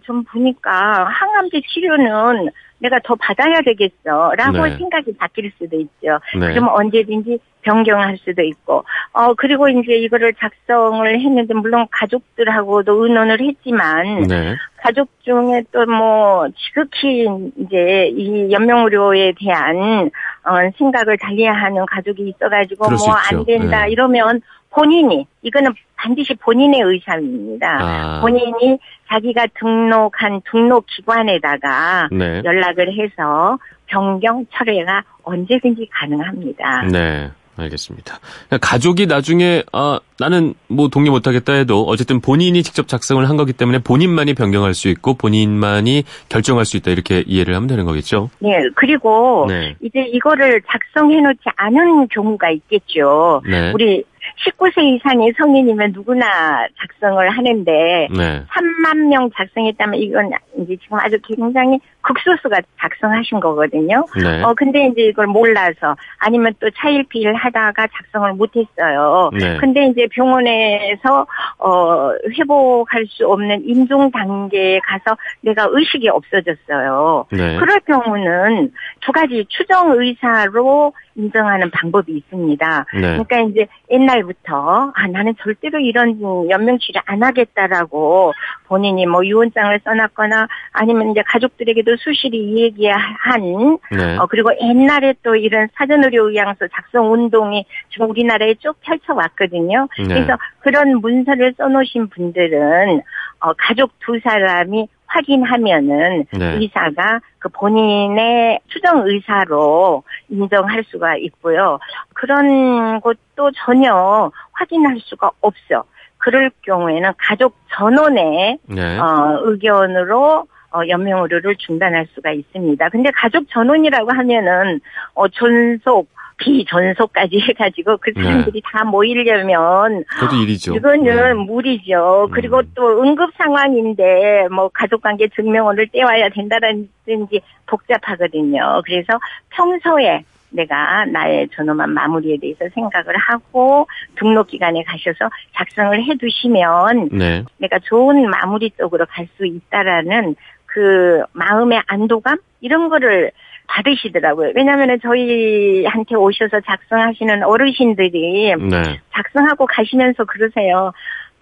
좀 0.05 0.25
보니까 0.25 1.05
항암제 1.05 1.61
치료는 1.69 2.49
내가 2.79 2.99
더 3.05 3.15
받아야 3.15 3.61
되겠어라고 3.61 4.67
네. 4.67 4.77
생각이 4.79 5.15
바뀔 5.19 5.53
수도 5.59 5.79
있죠. 5.79 6.19
네. 6.35 6.49
그러면 6.49 6.71
언제든지 6.71 7.39
변경할 7.63 8.17
수도 8.17 8.41
있고 8.43 8.85
어 9.13 9.35
그리고 9.35 9.69
이제 9.69 9.93
이거를 9.97 10.33
작성을 10.33 11.07
했는데 11.21 11.53
물론 11.53 11.87
가족들하고도 11.91 13.05
의논을 13.05 13.39
했지만 13.43 14.23
네. 14.23 14.57
가족 14.83 15.11
중에 15.23 15.63
또 15.71 15.85
뭐 15.85 16.49
지극히 16.57 17.27
이제 17.59 18.11
이 18.17 18.51
연명 18.51 18.85
의료에 18.85 19.35
대한 19.39 20.11
어 20.45 20.71
생각을 20.79 21.19
달리하는 21.19 21.85
가족이 21.85 22.29
있어가지고 22.31 22.89
뭐 22.89 23.15
안 23.31 23.45
된다 23.45 23.85
네. 23.85 23.91
이러면 23.91 24.41
본인이 24.71 25.27
이거는 25.43 25.73
반드시 25.97 26.35
본인의 26.35 26.81
의사입니다. 26.81 27.79
아. 27.81 28.21
본인이 28.21 28.79
자기가 29.09 29.47
등록한 29.59 30.41
등록 30.51 30.87
기관에다가 30.87 32.09
네. 32.13 32.43
연락을 32.45 32.93
해서 32.97 33.59
변경 33.87 34.47
철회가 34.53 35.03
언제든지 35.25 35.89
가능합니다. 35.93 36.83
네. 36.85 37.31
알겠습니다. 37.57 38.19
가족이 38.61 39.07
나중에 39.07 39.63
아 39.73 40.01
나는 40.19 40.55
뭐 40.69 40.89
동의 40.89 41.11
못하겠다 41.11 41.53
해도 41.53 41.83
어쨌든 41.83 42.21
본인이 42.21 42.63
직접 42.63 42.89
작성을 42.89 43.29
한 43.29 43.37
거기 43.37 43.53
때문에 43.53 43.81
본인만이 43.81 44.33
변경할 44.33 44.73
수 44.73 44.89
있고 44.89 45.15
본인만이 45.15 46.05
결정할 46.31 46.65
수 46.65 46.79
있다 46.79 46.91
이렇게 46.91 47.23
이해를 47.27 47.55
하면 47.55 47.67
되는 47.67 47.85
거겠죠. 47.85 48.31
네. 48.39 48.63
그리고 48.77 49.45
네. 49.49 49.77
이제 49.83 50.01
이거를 50.01 50.63
작성해놓지 50.71 51.43
않은 51.57 52.09
경우가 52.09 52.51
있겠죠. 52.51 53.43
네. 53.47 53.73
우리 53.75 54.05
19세 54.47 54.83
이상의 54.83 55.33
성인이면 55.39 55.93
누구나 55.93 56.67
작성을 56.79 57.29
하는데 57.29 58.09
네. 58.11 58.45
3만 58.49 59.09
명 59.09 59.31
작성했다면 59.37 60.01
이건 60.01 60.31
이제 60.59 60.77
지금 60.83 60.99
아주 60.99 61.19
굉장히 61.27 61.79
극소수가 62.03 62.61
작성하신 62.81 63.41
거거든요. 63.41 64.07
네. 64.17 64.43
어 64.43 64.55
근데 64.55 64.87
이제 64.87 65.03
이걸 65.03 65.27
몰라서 65.27 65.97
아니면 66.19 66.55
또 66.59 66.71
차일피일 66.71 67.35
하다가 67.35 67.87
작성을 67.89 68.33
못했어요. 68.35 69.31
네. 69.39 69.59
근데 69.59 69.87
이제 69.87 70.07
병원에서 70.11 71.27
어 71.59 72.11
회복할 72.39 73.05
수 73.09 73.27
없는 73.27 73.63
임종 73.67 74.11
단계에 74.11 74.81
가서 74.81 75.17
내가 75.43 75.67
의식이 75.71 76.09
없어졌어요. 76.09 77.27
네. 77.33 77.59
그럴 77.59 77.81
경우는 77.81 78.73
두 79.01 79.13
가지 79.13 79.45
추정 79.49 79.93
의사로 79.93 80.95
인정하는 81.21 81.71
방법이 81.71 82.13
있습니다. 82.13 82.87
네. 82.95 83.01
그러니까 83.01 83.41
이제 83.41 83.67
옛날부터 83.91 84.93
아 84.95 85.07
나는 85.09 85.35
절대로 85.43 85.79
이런 85.79 86.21
연명 86.51 86.79
치료 86.79 87.01
안 87.07 87.23
하겠다라고 87.23 88.33
본인이 88.67 89.07
뭐 89.07 89.25
유언장을 89.25 89.81
써놨거나 89.85 90.49
아니면 90.73 91.11
이제 91.11 91.23
가족들에게도 91.27 91.97
수시리 91.97 92.63
얘기한 92.63 93.79
네. 93.93 94.17
어, 94.17 94.27
그리고 94.27 94.51
옛날에 94.61 95.15
또 95.23 95.37
이런 95.37 95.69
사전 95.75 96.05
의료 96.05 96.29
의향서 96.29 96.67
작성 96.73 97.13
운동이 97.13 97.67
지금 97.91 98.11
우리나라에 98.11 98.55
쭉 98.55 98.77
펼쳐 98.81 99.15
왔거든요. 99.15 99.89
네. 99.99 100.09
그래서 100.09 100.39
그런 100.61 101.01
문서를 101.01 101.55
써놓으신 101.59 102.09
분들은 102.09 103.03
어, 103.41 103.53
가족 103.55 103.93
두 104.01 104.19
사람이 104.23 104.89
확인하면은 105.07 106.25
네. 106.33 106.57
의사가 106.59 107.21
그 107.41 107.49
본인의 107.49 108.61
추정 108.69 109.07
의사로 109.07 110.05
인정할 110.29 110.85
수가 110.85 111.17
있고요. 111.17 111.81
그런 112.15 113.01
것도 113.01 113.51
전혀 113.57 114.31
확인할 114.53 114.99
수가 115.01 115.31
없어. 115.41 115.85
그럴 116.19 116.51
경우에는 116.63 117.13
가족 117.17 117.57
전원의 117.71 118.59
네. 118.67 118.99
어, 118.99 119.41
의견으로 119.43 120.47
어, 120.73 120.81
연명 120.89 121.23
의료를 121.23 121.57
중단할 121.57 122.07
수가 122.15 122.31
있습니다. 122.31 122.89
근데 122.91 123.11
가족 123.11 123.49
전원이라고 123.49 124.13
하면은 124.13 124.81
어, 125.15 125.27
전속 125.29 126.09
비전소까지 126.41 127.39
해가지고 127.49 127.99
그 127.99 128.13
네. 128.15 128.23
사람들이 128.23 128.61
네. 128.61 128.71
다 128.73 128.85
모이려면 128.85 130.05
그것도 130.05 130.37
일이죠. 130.43 130.75
이거는 130.75 131.05
네. 131.05 131.35
무리죠. 131.35 132.29
그리고 132.33 132.59
음. 132.59 132.73
또 132.75 133.03
응급 133.03 133.31
상황인데 133.37 134.49
뭐 134.51 134.69
가족관계 134.69 135.29
증명원을 135.37 135.89
떼와야 135.93 136.31
된다든지 136.31 137.41
복잡하거든요. 137.67 138.83
그래서 138.85 139.19
평소에 139.51 140.25
내가 140.53 141.05
나의 141.05 141.49
전후만 141.55 141.91
마무리에 141.91 142.37
대해서 142.39 142.65
생각을 142.75 143.17
하고 143.17 143.87
등록기관에 144.17 144.83
가셔서 144.83 145.31
작성을 145.55 146.03
해두시면 146.05 147.11
네. 147.13 147.45
내가 147.59 147.79
좋은 147.79 148.29
마무리 148.29 148.71
쪽으로 148.77 149.07
갈 149.07 149.29
수 149.37 149.47
있다라는 149.47 150.35
그 150.67 151.23
마음의 151.33 151.83
안도감 151.87 152.39
이런 152.61 152.89
거를 152.89 153.31
받으시더라고요. 153.71 154.53
왜냐하면 154.57 154.99
저희한테 155.01 156.17
오셔서 156.17 156.61
작성하시는 156.67 157.45
어르신들이 157.45 158.55
네. 158.69 159.01
작성하고 159.15 159.67
가시면서 159.67 160.25
그러세요. 160.25 160.93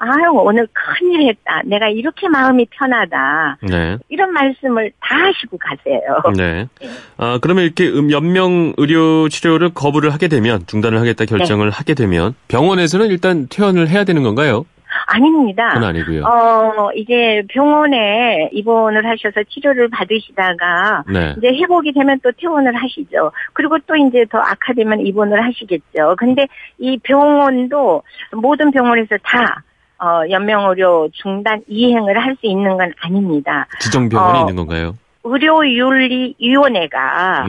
아유 0.00 0.30
오늘 0.32 0.68
큰일 0.72 1.28
했다. 1.28 1.62
내가 1.64 1.88
이렇게 1.88 2.28
마음이 2.28 2.66
편하다. 2.70 3.58
네. 3.62 3.96
이런 4.08 4.32
말씀을 4.32 4.92
다 5.00 5.16
하시고 5.16 5.58
가세요. 5.58 6.00
네. 6.36 6.68
아 7.16 7.38
그러면 7.42 7.64
이렇게 7.64 7.88
음, 7.88 8.12
연명 8.12 8.74
의료 8.76 9.28
치료를 9.28 9.70
거부를 9.74 10.12
하게 10.12 10.28
되면 10.28 10.60
중단을 10.66 11.00
하겠다 11.00 11.24
결정을 11.24 11.70
네. 11.70 11.76
하게 11.76 11.94
되면 11.94 12.34
병원에서는 12.46 13.08
일단 13.08 13.48
퇴원을 13.50 13.88
해야 13.88 14.04
되는 14.04 14.22
건가요? 14.22 14.66
아닙니다. 15.06 15.68
그건 15.74 15.88
아니고요. 15.90 16.24
어, 16.24 16.90
이제 16.94 17.42
병원에 17.48 18.48
입원을 18.52 19.06
하셔서 19.06 19.42
치료를 19.48 19.88
받으시다가 19.88 21.04
네. 21.12 21.34
이제 21.38 21.48
회복이 21.48 21.92
되면 21.92 22.18
또 22.22 22.30
퇴원을 22.32 22.74
하시죠. 22.74 23.32
그리고 23.52 23.78
또 23.86 23.94
이제 23.96 24.24
더 24.30 24.38
악화되면 24.38 25.00
입원을 25.06 25.44
하시겠죠. 25.44 26.16
근데 26.18 26.46
이 26.78 26.98
병원도 27.02 28.02
모든 28.32 28.70
병원에서 28.70 29.16
다 29.22 29.62
어, 30.00 30.22
연명의료 30.30 31.08
중단 31.12 31.60
이행을 31.66 32.16
할 32.18 32.36
수 32.36 32.46
있는 32.46 32.76
건 32.76 32.92
아닙니다. 33.00 33.66
지정 33.80 34.08
병원이 34.08 34.38
어, 34.38 34.40
있는 34.42 34.54
건가요? 34.56 34.94
의료윤리위원회가 35.24 36.98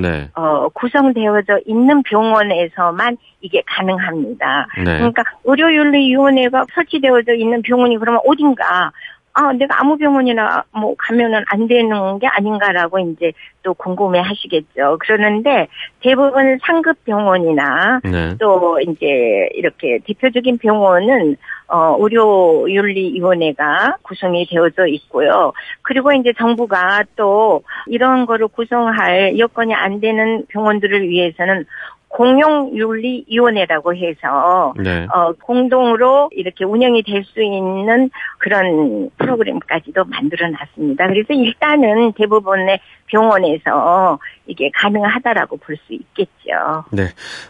네. 0.02 0.30
어, 0.36 0.70
구성되어져 0.70 1.60
있는 1.66 2.04
병원에서만 2.04 3.18
이게 3.42 3.62
가능합니다. 3.66 4.68
네. 4.78 4.84
그러니까 4.98 5.24
의료윤리위원회가 5.44 6.66
설치되어져 6.74 7.34
있는 7.36 7.62
병원이 7.62 7.98
그러면 7.98 8.22
어딘가 8.26 8.92
아, 9.34 9.54
내가 9.54 9.80
아무 9.80 9.98
병원이나 9.98 10.64
뭐 10.72 10.96
가면은 10.98 11.44
안 11.48 11.68
되는 11.68 12.20
게 12.20 12.28
아닌가라고 12.28 13.00
이제 13.00 13.32
또 13.64 13.74
궁금해 13.74 14.20
하시겠죠. 14.20 14.98
그러는데 15.00 15.68
대부분 16.02 16.58
상급 16.66 17.06
병원이나 17.06 18.02
네. 18.04 18.36
또 18.38 18.80
이제 18.82 19.50
이렇게 19.54 20.00
대표적인 20.06 20.58
병원은 20.58 21.38
어, 21.70 21.96
의료윤리위원회가 22.00 23.98
구성이 24.02 24.46
되어져 24.48 24.88
있고요. 24.88 25.54
그리고 25.84 26.12
이제 26.14 26.34
정부가 26.38 27.04
또 27.16 27.62
이런 27.88 28.26
거를 28.26 28.48
구성할 28.48 29.38
여건이 29.38 29.74
안 29.74 30.00
되는 30.00 30.46
병원들을 30.50 31.08
위해서는 31.08 31.66
공용윤리위원회라고 32.10 33.96
해서 33.96 34.74
네. 34.78 35.06
어, 35.14 35.32
공동으로 35.34 36.30
이렇게 36.34 36.66
운영이 36.66 37.04
될 37.04 37.24
수 37.24 37.44
있는 37.44 38.10
그런 38.40 39.12
프로그램까지도 39.18 40.06
만들어놨습니다. 40.06 41.08
그래서 41.08 41.34
일단은 41.34 42.14
대부분의 42.14 42.80
병원에서 43.08 44.18
이게 44.48 44.72
가능하다라고 44.74 45.58
볼 45.58 45.78
수 45.86 45.94
있겠죠. 45.94 46.86
네, 46.92 47.04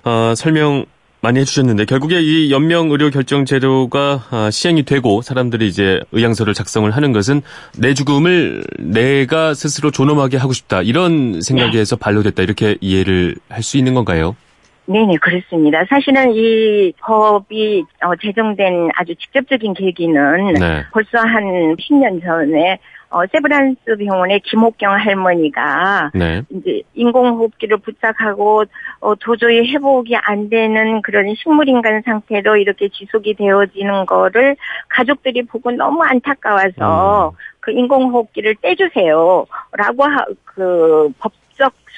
어, 0.03 0.35
설명 0.35 0.83
많이 1.21 1.39
해주셨는데 1.39 1.85
결국에 1.85 2.21
이 2.21 2.51
연명 2.51 2.91
의료 2.91 3.09
결정 3.09 3.45
제도가 3.45 4.23
아, 4.31 4.49
시행이 4.51 4.83
되고 4.83 5.21
사람들이 5.21 5.67
이제 5.67 5.99
의향서를 6.11 6.53
작성을 6.53 6.89
하는 6.89 7.11
것은 7.11 7.41
내 7.77 7.93
죽음을 7.93 8.63
내가 8.79 9.53
스스로 9.53 9.91
존엄하게 9.91 10.37
하고 10.37 10.53
싶다 10.53 10.81
이런 10.81 11.41
생각에서 11.41 11.95
네. 11.95 11.99
반로됐다 11.99 12.43
이렇게 12.43 12.77
이해를 12.81 13.35
할 13.49 13.63
수 13.69 13.77
있는 13.77 13.93
건가요? 13.93 14.35
네네, 14.87 15.17
그렇습니다. 15.17 15.85
사실은 15.87 16.33
이 16.33 16.91
법이 16.99 17.83
어, 18.03 18.15
제정된 18.19 18.89
아주 18.95 19.13
직접적인 19.13 19.75
계기는 19.75 20.53
네. 20.53 20.83
벌써 20.91 21.19
한 21.19 21.43
10년 21.75 22.23
전에 22.23 22.79
어, 23.11 23.25
세브란스 23.31 23.97
병원의 23.97 24.41
김옥경 24.41 24.93
할머니가 24.93 26.11
네. 26.13 26.43
이제 26.49 26.83
인공호흡기를 26.93 27.77
부착하고 27.77 28.65
어, 28.99 29.15
도저히 29.15 29.71
회복이 29.71 30.15
안 30.15 30.49
되는 30.49 31.01
그런 31.01 31.33
식물인간 31.35 32.03
상태로 32.05 32.57
이렇게 32.57 32.89
지속이 32.89 33.33
되어지는 33.33 34.05
거를 34.05 34.55
가족들이 34.89 35.43
보고 35.43 35.71
너무 35.71 36.03
안타까워서 36.03 37.29
음. 37.29 37.37
그 37.61 37.71
인공호흡기를 37.71 38.55
떼주세요라고 38.61 40.03
하, 40.03 40.25
그 40.45 41.09
법, 41.19 41.33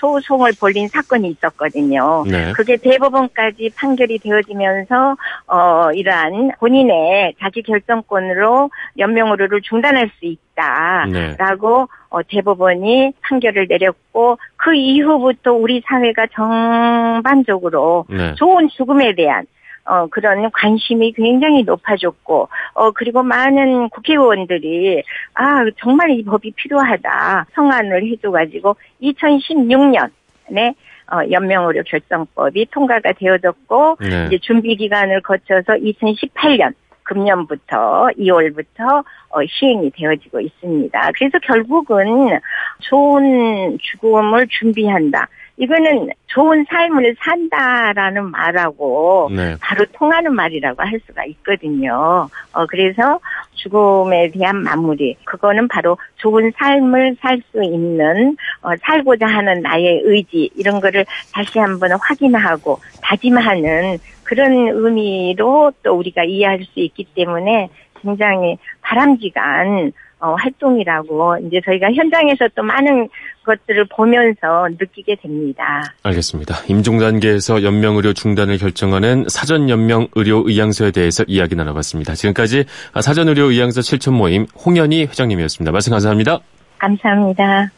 소송을 0.01 0.53
벌린 0.59 0.87
사건이 0.87 1.29
있었거든요. 1.29 2.23
네. 2.27 2.51
그게 2.53 2.75
대법원까지 2.77 3.71
판결이 3.75 4.19
되어지면서 4.19 5.15
어 5.47 5.91
이러한 5.93 6.51
본인의 6.59 7.35
자기 7.39 7.61
결정권으로 7.61 8.71
연명 8.97 9.31
의료를 9.31 9.61
중단할 9.61 10.09
수 10.19 10.25
있다라고 10.25 11.79
네. 11.79 11.85
어, 12.09 12.23
대법원이 12.23 13.13
판결을 13.21 13.67
내렸고 13.69 14.37
그 14.57 14.73
이후부터 14.73 15.53
우리 15.53 15.81
사회가 15.85 16.27
전반적으로 16.33 18.05
네. 18.09 18.33
좋은 18.35 18.69
죽음에 18.69 19.13
대한 19.15 19.45
어, 19.85 20.07
그런 20.07 20.49
관심이 20.51 21.11
굉장히 21.13 21.63
높아졌고, 21.63 22.49
어, 22.73 22.91
그리고 22.91 23.23
많은 23.23 23.89
국회의원들이, 23.89 25.03
아, 25.33 25.63
정말 25.79 26.11
이 26.11 26.23
법이 26.23 26.51
필요하다. 26.55 27.47
성안을 27.53 28.05
해줘가지고, 28.11 28.75
2016년에 29.01 30.75
어, 31.11 31.29
연명의료 31.29 31.83
결정법이 31.83 32.67
통과가 32.71 33.13
되어졌고, 33.13 33.97
네. 33.99 34.27
이제 34.27 34.37
준비 34.41 34.77
기간을 34.77 35.21
거쳐서 35.21 35.73
2018년, 35.73 36.73
금년부터 37.03 38.09
2월부터 38.17 39.03
어, 39.29 39.39
시행이 39.47 39.91
되어지고 39.91 40.39
있습니다. 40.39 41.11
그래서 41.15 41.39
결국은 41.39 42.39
좋은 42.79 43.77
죽음을 43.81 44.47
준비한다. 44.47 45.27
이거는 45.61 46.09
좋은 46.25 46.65
삶을 46.67 47.15
산다라는 47.19 48.31
말하고 48.31 49.29
네. 49.31 49.55
바로 49.61 49.85
통하는 49.93 50.33
말이라고 50.33 50.81
할 50.81 50.99
수가 51.05 51.23
있거든요. 51.25 52.27
어, 52.51 52.65
그래서 52.65 53.19
죽음에 53.53 54.31
대한 54.31 54.63
마무리. 54.63 55.15
그거는 55.23 55.67
바로 55.67 55.99
좋은 56.15 56.51
삶을 56.57 57.17
살 57.21 57.39
수 57.51 57.63
있는, 57.63 58.35
어, 58.63 58.69
살고자 58.81 59.27
하는 59.27 59.61
나의 59.61 60.01
의지, 60.03 60.49
이런 60.55 60.79
거를 60.79 61.05
다시 61.31 61.59
한번 61.59 61.91
확인하고 61.91 62.79
다짐하는 63.03 63.99
그런 64.23 64.51
의미로 64.53 65.71
또 65.83 65.93
우리가 65.93 66.23
이해할 66.23 66.63
수 66.63 66.79
있기 66.79 67.05
때문에 67.15 67.69
굉장히 68.01 68.57
바람직한 68.81 69.91
어, 70.21 70.35
활동이라고 70.35 71.37
이제 71.47 71.59
저희가 71.65 71.91
현장에서 71.93 72.47
또 72.55 72.61
많은 72.61 73.09
것들을 73.43 73.85
보면서 73.85 74.67
느끼게 74.79 75.17
됩니다. 75.21 75.83
알겠습니다. 76.03 76.55
임종 76.67 76.99
단계에서 76.99 77.63
연명 77.63 77.95
의료 77.95 78.13
중단을 78.13 78.57
결정하는 78.57 79.25
사전 79.27 79.69
연명 79.69 80.07
의료 80.13 80.43
의향서에 80.47 80.91
대해서 80.91 81.23
이야기 81.27 81.55
나눠봤습니다. 81.55 82.13
지금까지 82.13 82.65
사전 83.01 83.29
의료 83.29 83.49
의향서 83.49 83.81
7천 83.81 84.13
모임 84.13 84.45
홍현희 84.63 85.05
회장님이었습니다. 85.05 85.71
말씀 85.71 85.91
감사합니다. 85.91 86.39
감사합니다. 86.77 87.71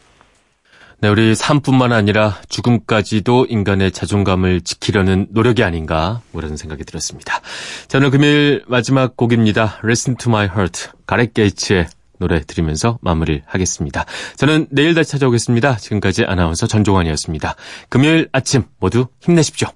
네, 1.00 1.08
우리 1.08 1.34
삶뿐만 1.34 1.92
아니라 1.92 2.36
죽음까지도 2.48 3.46
인간의 3.48 3.92
자존감을 3.92 4.62
지키려는 4.62 5.26
노력이 5.30 5.62
아닌가 5.62 6.22
그런 6.32 6.56
생각이 6.56 6.84
들었습니다. 6.84 7.40
저는 7.88 8.10
금일 8.10 8.64
마지막 8.68 9.16
곡입니다. 9.16 9.80
Listen 9.84 10.16
to 10.16 10.30
my 10.30 10.46
heart. 10.46 10.88
가렛 11.06 11.34
게이츠의 11.34 11.86
노래 12.24 12.40
들으면서 12.40 12.98
마무리를 13.02 13.42
하겠습니다. 13.44 14.06
저는 14.36 14.68
내일 14.70 14.94
다시 14.94 15.10
찾아오겠습니다. 15.10 15.76
지금까지 15.76 16.24
아나운서 16.24 16.66
전종환이었습니다. 16.66 17.54
금요일 17.90 18.30
아침 18.32 18.64
모두 18.80 19.08
힘내십시오. 19.20 19.68